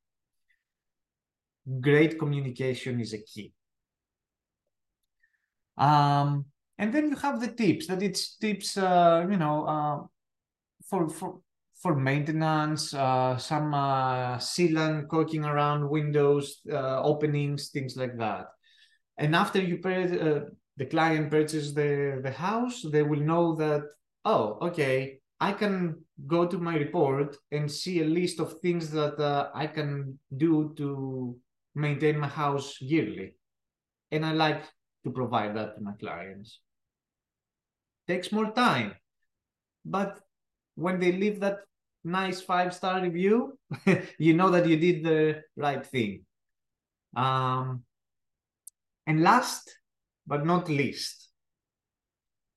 Great 1.80 2.18
communication 2.18 3.00
is 3.00 3.12
a 3.12 3.18
key. 3.18 3.52
Um, 5.76 6.46
and 6.78 6.92
then 6.92 7.10
you 7.10 7.16
have 7.16 7.40
the 7.40 7.48
tips 7.48 7.86
that 7.86 8.02
it's 8.02 8.36
tips, 8.36 8.76
uh, 8.76 9.26
you 9.30 9.36
know, 9.36 9.64
uh, 9.66 10.06
for, 10.88 11.08
for 11.08 11.40
for 11.82 11.96
maintenance, 11.96 12.94
uh, 12.94 13.36
some 13.36 13.74
uh, 13.74 14.36
sealant 14.38 15.08
caulking 15.08 15.44
around 15.44 15.88
windows, 15.90 16.60
uh, 16.70 17.02
openings, 17.02 17.70
things 17.70 17.96
like 17.96 18.16
that. 18.18 18.46
And 19.18 19.34
after 19.34 19.60
you 19.60 19.78
pay, 19.78 20.04
uh, 20.04 20.40
the 20.76 20.86
client 20.86 21.32
purchases 21.32 21.74
the, 21.74 22.20
the 22.22 22.30
house, 22.30 22.84
they 22.92 23.02
will 23.02 23.20
know 23.20 23.56
that, 23.56 23.82
oh, 24.24 24.58
okay, 24.62 25.18
I 25.40 25.52
can 25.52 26.04
go 26.24 26.46
to 26.46 26.56
my 26.56 26.76
report 26.76 27.36
and 27.50 27.68
see 27.68 28.00
a 28.00 28.04
list 28.04 28.38
of 28.38 28.60
things 28.60 28.88
that 28.90 29.18
uh, 29.18 29.50
I 29.52 29.66
can 29.66 30.20
do 30.36 30.72
to 30.76 31.36
maintain 31.74 32.16
my 32.16 32.28
house 32.28 32.80
yearly. 32.80 33.34
And 34.12 34.24
I 34.24 34.34
like 34.34 34.62
to 35.04 35.10
provide 35.10 35.56
that 35.56 35.76
to 35.76 35.82
my 35.82 35.92
clients. 35.92 36.60
Takes 38.06 38.32
more 38.32 38.50
time, 38.52 38.94
but 39.84 40.20
when 40.74 40.98
they 40.98 41.12
leave 41.12 41.40
that 41.40 41.58
nice 42.04 42.40
five 42.40 42.74
star 42.74 43.00
review, 43.00 43.58
you 44.18 44.34
know 44.34 44.50
that 44.50 44.66
you 44.66 44.76
did 44.76 45.04
the 45.04 45.42
right 45.56 45.86
thing. 45.86 46.24
Um, 47.14 47.84
and 49.06 49.22
last 49.22 49.78
but 50.26 50.46
not 50.46 50.68
least, 50.68 51.28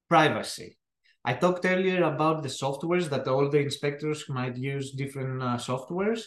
privacy. 0.08 0.78
I 1.24 1.34
talked 1.34 1.66
earlier 1.66 2.04
about 2.04 2.44
the 2.44 2.50
softwares 2.50 3.10
that 3.10 3.28
all 3.28 3.50
the 3.50 3.60
inspectors 3.60 4.30
might 4.30 4.56
use 4.58 4.92
different 4.92 5.42
uh, 5.42 5.58
softwares. 5.58 6.22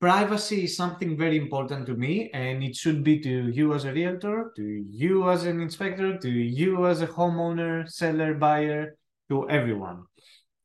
Privacy 0.00 0.64
is 0.64 0.76
something 0.76 1.16
very 1.16 1.36
important 1.36 1.86
to 1.86 1.94
me 1.94 2.30
and 2.32 2.62
it 2.62 2.76
should 2.76 3.02
be 3.02 3.18
to 3.18 3.48
you 3.48 3.74
as 3.74 3.84
a 3.84 3.92
realtor 3.92 4.52
to 4.54 4.62
you 4.62 5.28
as 5.28 5.44
an 5.44 5.60
inspector 5.60 6.16
to 6.16 6.30
you 6.30 6.86
as 6.86 7.02
a 7.02 7.06
homeowner 7.06 7.88
seller 7.90 8.34
buyer 8.34 8.96
to 9.28 9.48
everyone. 9.50 10.04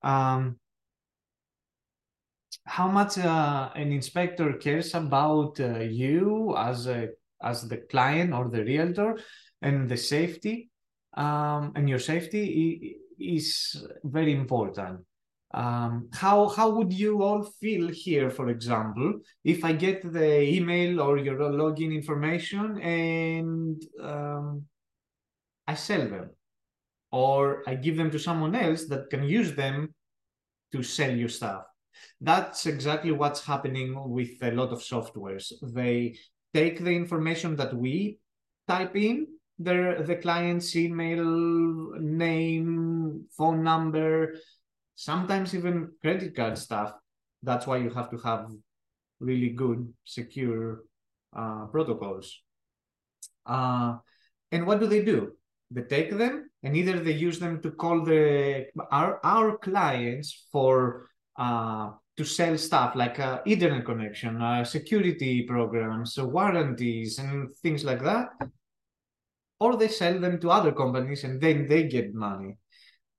Um, 0.04 0.60
how 2.66 2.88
much 2.88 3.18
uh, 3.18 3.70
an 3.76 3.92
inspector 3.92 4.54
cares 4.54 4.94
about 4.94 5.60
uh, 5.60 5.80
you 5.80 6.56
as 6.58 6.88
a 6.88 7.10
as 7.42 7.68
the 7.68 7.78
client 7.78 8.34
or 8.34 8.48
the 8.50 8.64
realtor 8.64 9.20
and 9.62 9.90
the 9.90 9.98
safety? 9.98 10.70
Um, 11.16 11.74
and 11.76 11.90
your 11.90 12.00
safety 12.00 12.98
is 13.20 13.86
very 14.04 14.34
important 14.34 15.02
um, 15.54 16.10
how 16.12 16.48
how 16.48 16.70
would 16.72 16.92
you 16.92 17.22
all 17.22 17.44
feel 17.44 17.88
here, 17.90 18.30
for 18.30 18.50
example, 18.50 19.20
if 19.44 19.64
I 19.64 19.74
get 19.74 20.02
the 20.02 20.42
email 20.42 21.00
or 21.00 21.18
your 21.18 21.38
login 21.38 21.94
information 21.94 22.82
and 22.82 23.82
um, 24.02 24.66
I 25.68 25.76
sell 25.76 26.08
them, 26.08 26.32
or 27.12 27.64
I 27.68 27.76
give 27.76 27.98
them 27.98 28.10
to 28.12 28.20
someone 28.20 28.56
else 28.56 28.86
that 28.86 29.10
can 29.12 29.24
use 29.24 29.54
them 29.54 29.94
to 30.72 30.82
sell 30.82 31.16
your 31.16 31.30
stuff? 31.30 31.66
That's 32.20 32.66
exactly 32.66 33.12
what's 33.12 33.46
happening 33.46 33.94
with 34.10 34.42
a 34.42 34.52
lot 34.52 34.72
of 34.72 34.80
softwares. 34.80 35.54
They 35.62 36.18
take 36.54 36.84
the 36.84 36.92
information 36.92 37.56
that 37.58 37.76
we 37.76 38.18
type 38.68 38.96
in, 38.96 39.28
their 39.60 40.02
the 40.02 40.16
client's 40.16 40.76
email, 40.76 41.94
name, 42.00 43.26
phone 43.38 43.64
number, 43.64 44.34
sometimes 44.96 45.56
even 45.56 45.92
credit 46.02 46.36
card 46.36 46.58
stuff. 46.58 46.94
That's 47.42 47.68
why 47.68 47.78
you 47.78 47.90
have 47.92 48.10
to 48.12 48.18
have 48.18 48.48
really 49.20 49.50
good, 49.50 49.94
secure 50.04 50.84
uh, 51.36 51.66
protocols. 51.68 52.42
Uh, 53.46 53.98
and 54.52 54.66
what 54.66 54.80
do 54.80 54.88
they 54.88 55.04
do? 55.04 55.34
They 55.72 55.82
take 55.82 56.16
them 56.18 56.50
and 56.62 56.78
either 56.78 57.00
they 57.00 57.14
use 57.14 57.40
them 57.40 57.62
to 57.62 57.72
call 57.72 58.04
the 58.06 58.68
our 58.92 59.20
our 59.26 59.58
clients 59.58 60.48
for 60.52 61.10
uh, 61.38 61.92
to 62.16 62.24
sell 62.24 62.58
stuff 62.58 62.96
like 62.96 63.20
uh, 63.20 63.42
internet 63.46 63.86
connection, 63.86 64.42
uh, 64.42 64.64
security 64.64 65.44
programs, 65.44 66.18
warranties, 66.18 67.18
and 67.18 67.52
things 67.64 67.84
like 67.84 68.04
that, 68.04 68.30
or 69.60 69.76
they 69.76 69.88
sell 69.88 70.20
them 70.20 70.40
to 70.40 70.52
other 70.52 70.72
companies 70.72 71.24
and 71.24 71.42
then 71.42 71.68
they 71.68 71.84
get 71.88 72.14
money. 72.14 72.58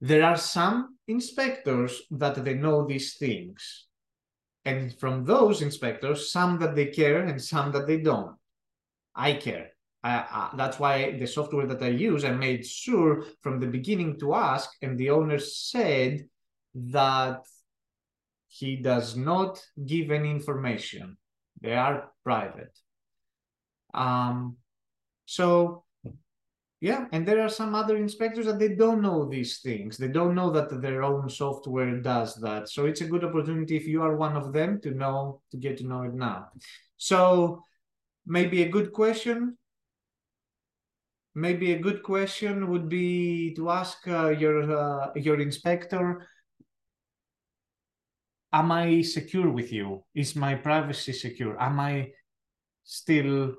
There 0.04 0.22
are 0.22 0.36
some 0.36 0.98
inspectors 1.08 2.02
that 2.10 2.44
they 2.44 2.52
know 2.52 2.86
these 2.86 3.14
things. 3.14 3.86
And 4.66 4.94
from 5.00 5.24
those 5.24 5.62
inspectors, 5.62 6.30
some 6.30 6.58
that 6.58 6.74
they 6.74 6.88
care 6.88 7.24
and 7.24 7.40
some 7.40 7.72
that 7.72 7.86
they 7.86 8.00
don't. 8.02 8.36
I 9.14 9.32
care. 9.32 9.70
I, 10.02 10.50
that's 10.58 10.78
why 10.78 11.18
the 11.18 11.26
software 11.26 11.66
that 11.66 11.82
I 11.82 11.88
use, 11.88 12.22
I 12.26 12.32
made 12.32 12.66
sure 12.66 13.24
from 13.40 13.58
the 13.58 13.66
beginning 13.66 14.20
to 14.20 14.34
ask, 14.34 14.68
and 14.82 14.98
the 14.98 15.08
owner 15.08 15.38
said 15.38 16.28
that 16.74 17.46
he 18.46 18.76
does 18.76 19.16
not 19.16 19.64
give 19.86 20.10
any 20.10 20.30
information. 20.30 21.16
They 21.62 21.72
are 21.72 22.10
private. 22.22 22.78
Um, 23.94 24.58
so 25.24 25.83
yeah, 26.80 27.06
and 27.12 27.26
there 27.26 27.40
are 27.40 27.48
some 27.48 27.74
other 27.74 27.96
inspectors 27.96 28.46
that 28.46 28.58
they 28.58 28.74
don't 28.74 29.00
know 29.00 29.28
these 29.28 29.60
things. 29.60 29.96
They 29.96 30.08
don't 30.08 30.34
know 30.34 30.50
that 30.50 30.82
their 30.82 31.02
own 31.02 31.30
software 31.30 32.00
does 32.00 32.34
that. 32.36 32.68
So 32.68 32.86
it's 32.86 33.00
a 33.00 33.06
good 33.06 33.24
opportunity 33.24 33.76
if 33.76 33.86
you 33.86 34.02
are 34.02 34.16
one 34.16 34.36
of 34.36 34.52
them 34.52 34.80
to 34.82 34.90
know 34.90 35.40
to 35.50 35.56
get 35.56 35.78
to 35.78 35.86
know 35.86 36.02
it 36.02 36.14
now. 36.14 36.48
So 36.96 37.62
maybe 38.26 38.62
a 38.62 38.68
good 38.68 38.92
question 38.92 39.56
maybe 41.34 41.72
a 41.72 41.78
good 41.78 42.02
question 42.02 42.70
would 42.70 42.88
be 42.88 43.54
to 43.54 43.70
ask 43.70 44.06
uh, 44.06 44.28
your 44.28 44.62
uh, 44.70 45.10
your 45.16 45.40
inspector 45.40 46.26
am 48.52 48.70
i 48.70 49.02
secure 49.02 49.50
with 49.50 49.72
you 49.72 50.04
is 50.14 50.36
my 50.36 50.54
privacy 50.54 51.12
secure 51.12 51.60
am 51.60 51.80
i 51.80 52.08
still 52.84 53.54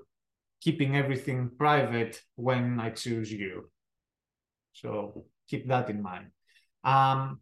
keeping 0.65 0.97
everything 0.97 1.51
private 1.59 2.19
when 2.35 2.79
I 2.79 2.89
choose 2.89 3.31
you. 3.31 3.69
So 4.73 5.25
keep 5.47 5.67
that 5.67 5.91
in 5.91 6.01
mind. 6.01 6.31
Um, 6.83 7.39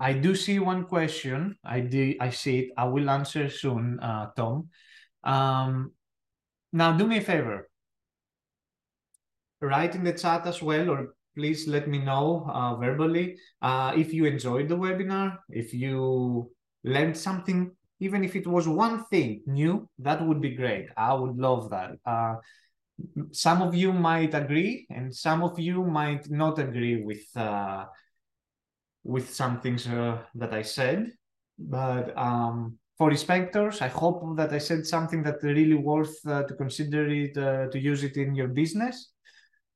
I 0.00 0.14
do 0.14 0.34
see 0.34 0.58
one 0.58 0.84
question. 0.86 1.56
I 1.62 1.80
do. 1.80 2.14
I 2.20 2.30
see 2.30 2.58
it. 2.58 2.68
I 2.76 2.84
will 2.84 3.10
answer 3.10 3.50
soon, 3.50 4.00
uh, 4.00 4.30
Tom. 4.34 4.68
Um, 5.22 5.92
now, 6.72 6.96
do 6.96 7.06
me 7.06 7.18
a 7.18 7.20
favor. 7.20 7.68
Write 9.60 9.94
in 9.94 10.04
the 10.04 10.12
chat 10.12 10.46
as 10.46 10.60
well, 10.60 10.90
or 10.90 11.14
please 11.36 11.68
let 11.68 11.86
me 11.86 11.98
know 11.98 12.48
uh, 12.48 12.74
verbally 12.76 13.36
uh, 13.62 13.92
if 13.96 14.12
you 14.12 14.24
enjoyed 14.24 14.68
the 14.68 14.76
webinar, 14.76 15.38
if 15.48 15.72
you 15.72 16.50
learned 16.82 17.16
something 17.16 17.70
even 18.04 18.22
if 18.24 18.36
it 18.36 18.46
was 18.46 18.68
one 18.68 19.04
thing 19.04 19.42
new, 19.46 19.88
that 19.98 20.24
would 20.26 20.40
be 20.40 20.54
great. 20.54 20.88
I 20.96 21.14
would 21.14 21.36
love 21.36 21.70
that. 21.70 21.92
Uh, 22.04 22.36
some 23.32 23.62
of 23.62 23.74
you 23.74 23.92
might 23.92 24.34
agree, 24.34 24.86
and 24.90 25.14
some 25.14 25.42
of 25.42 25.58
you 25.58 25.82
might 25.84 26.30
not 26.30 26.58
agree 26.58 27.02
with 27.02 27.24
uh, 27.36 27.86
with 29.02 29.34
some 29.34 29.60
things 29.60 29.86
uh, 29.86 30.18
that 30.34 30.52
I 30.52 30.62
said. 30.62 31.12
But 31.58 32.16
um, 32.16 32.78
for 32.98 33.10
inspectors, 33.10 33.80
I 33.80 33.88
hope 33.88 34.36
that 34.36 34.52
I 34.52 34.58
said 34.58 34.86
something 34.86 35.22
that 35.24 35.42
really 35.42 35.74
worth 35.74 36.16
uh, 36.26 36.44
to 36.44 36.54
consider 36.54 37.08
it 37.08 37.36
uh, 37.36 37.66
to 37.70 37.78
use 37.78 38.04
it 38.04 38.16
in 38.16 38.34
your 38.34 38.48
business 38.48 39.13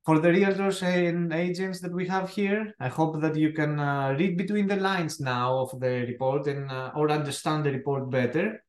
for 0.09 0.19
the 0.21 0.29
realtors 0.29 0.83
and 0.83 1.35
agents 1.35 1.81
that 1.81 1.93
we 1.93 2.07
have 2.07 2.31
here, 2.31 2.73
I 2.81 2.89
hope 2.89 3.21
that 3.21 3.37
you 3.37 3.53
can 3.53 3.79
uh, 3.79 4.17
read 4.19 4.39
between 4.39 4.67
the 4.67 4.77
lines 4.77 5.21
now 5.21 5.59
of 5.59 5.79
the 5.81 6.07
report 6.09 6.47
and 6.47 6.71
uh, 6.71 6.93
or 6.97 7.11
understand 7.11 7.67
the 7.67 7.73
report 7.73 8.09
better. 8.11 8.65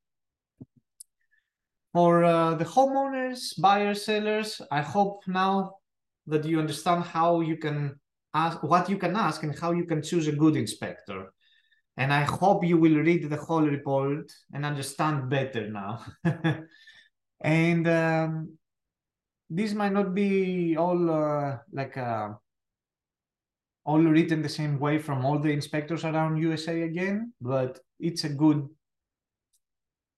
For 1.93 2.25
uh, 2.25 2.55
the 2.55 2.65
homeowners, 2.65 3.57
buyers, 3.57 4.03
sellers, 4.03 4.61
I 4.69 4.81
hope 4.81 5.21
now 5.27 5.77
that 6.27 6.43
you 6.43 6.59
understand 6.59 7.05
how 7.05 7.39
you 7.39 7.55
can 7.55 7.97
ask, 8.33 8.61
what 8.61 8.89
you 8.89 8.97
can 8.97 9.15
ask 9.15 9.41
and 9.41 9.57
how 9.57 9.71
you 9.71 9.85
can 9.85 10.01
choose 10.01 10.27
a 10.27 10.33
good 10.33 10.57
inspector. 10.57 11.31
And 11.95 12.11
I 12.11 12.23
hope 12.23 12.65
you 12.65 12.75
will 12.75 12.97
read 12.97 13.29
the 13.29 13.37
whole 13.37 13.63
report 13.63 14.29
and 14.53 14.65
understand 14.65 15.29
better 15.29 15.69
now. 15.69 16.03
and 17.39 17.87
um, 17.87 18.58
this 19.49 19.73
might 19.73 19.93
not 19.93 20.13
be 20.13 20.77
all 20.77 21.09
uh, 21.09 21.57
like 21.71 21.97
uh, 21.97 22.29
all 23.85 23.99
written 23.99 24.41
the 24.41 24.49
same 24.49 24.79
way 24.79 24.99
from 24.99 25.25
all 25.25 25.39
the 25.39 25.49
inspectors 25.49 26.03
around 26.05 26.37
USA 26.37 26.83
again, 26.83 27.33
but 27.41 27.79
it's 27.99 28.23
a 28.23 28.29
good 28.29 28.67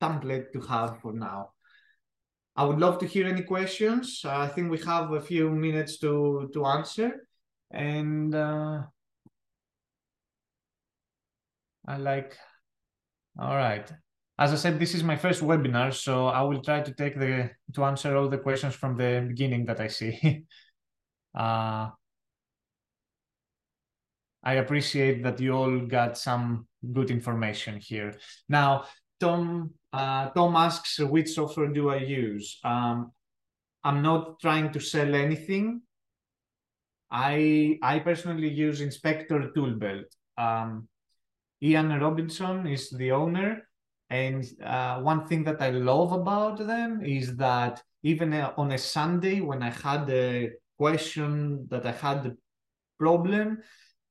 template 0.01 0.51
to 0.51 0.61
have 0.61 0.99
for 1.01 1.13
now. 1.13 1.51
I 2.55 2.65
would 2.65 2.79
love 2.79 2.99
to 2.99 3.05
hear 3.05 3.27
any 3.27 3.43
questions. 3.43 4.23
I 4.25 4.47
think 4.47 4.69
we 4.69 4.79
have 4.79 5.11
a 5.11 5.21
few 5.21 5.49
minutes 5.49 5.97
to 5.99 6.49
to 6.53 6.65
answer, 6.65 7.27
and 7.71 8.35
uh, 8.35 8.83
I 11.87 11.97
like. 11.97 12.37
All 13.39 13.55
right 13.55 13.89
as 14.41 14.51
I 14.53 14.55
said, 14.55 14.79
this 14.79 14.95
is 14.95 15.03
my 15.03 15.15
first 15.15 15.43
webinar, 15.43 15.93
so 15.93 16.25
I 16.25 16.41
will 16.41 16.63
try 16.63 16.81
to 16.81 16.91
take 16.95 17.13
the 17.19 17.51
to 17.75 17.83
answer 17.83 18.17
all 18.17 18.27
the 18.27 18.39
questions 18.39 18.73
from 18.73 18.97
the 18.97 19.23
beginning 19.27 19.65
that 19.65 19.79
I 19.79 19.87
see. 19.87 20.17
uh, 21.37 21.89
I 24.43 24.53
appreciate 24.55 25.21
that 25.21 25.39
you 25.39 25.53
all 25.53 25.79
got 25.81 26.17
some 26.17 26.65
good 26.91 27.11
information 27.11 27.77
here. 27.79 28.17
Now, 28.49 28.85
Tom, 29.19 29.75
uh, 29.93 30.31
Tom 30.31 30.55
asks, 30.55 30.97
which 30.97 31.29
software 31.29 31.67
do 31.67 31.91
I 31.91 31.97
use? 31.97 32.57
Um, 32.63 33.11
I'm 33.83 34.01
not 34.01 34.39
trying 34.39 34.71
to 34.71 34.79
sell 34.79 35.13
anything. 35.13 35.83
I 37.11 37.77
I 37.83 37.99
personally 37.99 38.49
use 38.49 38.81
Inspector 38.81 39.51
Toolbelt. 39.55 40.09
Um, 40.35 40.87
Ian 41.61 41.89
Robinson 41.99 42.65
is 42.65 42.89
the 42.89 43.11
owner 43.11 43.67
and 44.11 44.45
uh, 44.61 44.99
one 44.99 45.25
thing 45.25 45.45
that 45.45 45.61
I 45.61 45.69
love 45.69 46.11
about 46.11 46.57
them 46.57 47.01
is 47.01 47.37
that 47.37 47.81
even 48.03 48.33
uh, 48.33 48.51
on 48.57 48.73
a 48.73 48.77
Sunday 48.77 49.39
when 49.39 49.63
I 49.63 49.69
had 49.69 50.09
a 50.09 50.51
question 50.77 51.65
that 51.69 51.85
I 51.85 51.93
had 51.93 52.23
the 52.23 52.37
problem, 52.99 53.59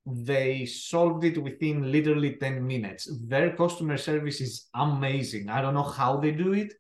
they 0.06 0.64
solved 0.64 1.24
it 1.24 1.36
within 1.42 1.92
literally 1.92 2.36
10 2.36 2.66
minutes. 2.66 3.12
Their 3.26 3.54
customer 3.54 3.98
service 3.98 4.40
is 4.40 4.70
amazing. 4.74 5.50
I 5.50 5.60
don't 5.60 5.74
know 5.74 5.82
how 5.82 6.16
they 6.16 6.30
do 6.30 6.54
it. 6.54 6.72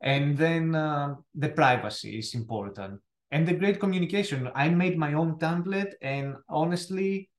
And 0.00 0.36
then 0.36 0.74
uh, 0.74 1.14
the 1.36 1.50
privacy 1.50 2.18
is 2.18 2.34
important 2.34 3.00
and 3.30 3.46
the 3.46 3.54
great 3.54 3.78
communication. 3.78 4.50
I 4.56 4.70
made 4.70 4.98
my 4.98 5.12
own 5.12 5.38
template 5.38 5.92
and 6.02 6.34
honestly, 6.48 7.30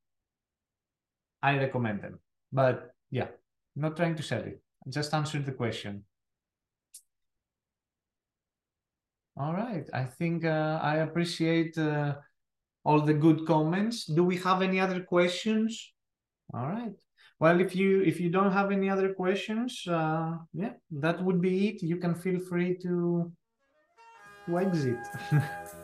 I 1.43 1.57
recommend 1.57 2.01
them. 2.01 2.19
But 2.53 2.91
yeah, 3.11 3.27
not 3.75 3.97
trying 3.97 4.15
to 4.15 4.23
sell 4.23 4.41
it. 4.41 4.61
Just 4.89 5.13
answer 5.13 5.39
the 5.39 5.51
question. 5.51 6.03
All 9.35 9.53
right. 9.53 9.85
I 9.93 10.03
think 10.03 10.45
uh, 10.45 10.79
I 10.81 10.97
appreciate 10.97 11.77
uh, 11.77 12.15
all 12.83 13.01
the 13.01 13.13
good 13.13 13.45
comments. 13.45 14.05
Do 14.05 14.23
we 14.23 14.37
have 14.37 14.61
any 14.61 14.79
other 14.79 15.01
questions? 15.01 15.93
All 16.53 16.67
right. 16.67 16.93
Well, 17.39 17.59
if 17.59 17.75
you 17.75 18.01
if 18.01 18.19
you 18.19 18.29
don't 18.29 18.51
have 18.51 18.71
any 18.71 18.89
other 18.89 19.13
questions, 19.13 19.83
uh, 19.87 20.37
yeah, 20.53 20.73
that 20.89 21.23
would 21.23 21.39
be 21.39 21.67
it. 21.67 21.83
You 21.83 21.97
can 21.97 22.15
feel 22.15 22.39
free 22.39 22.77
to 22.81 23.31
to 24.47 24.59
exit. 24.59 24.97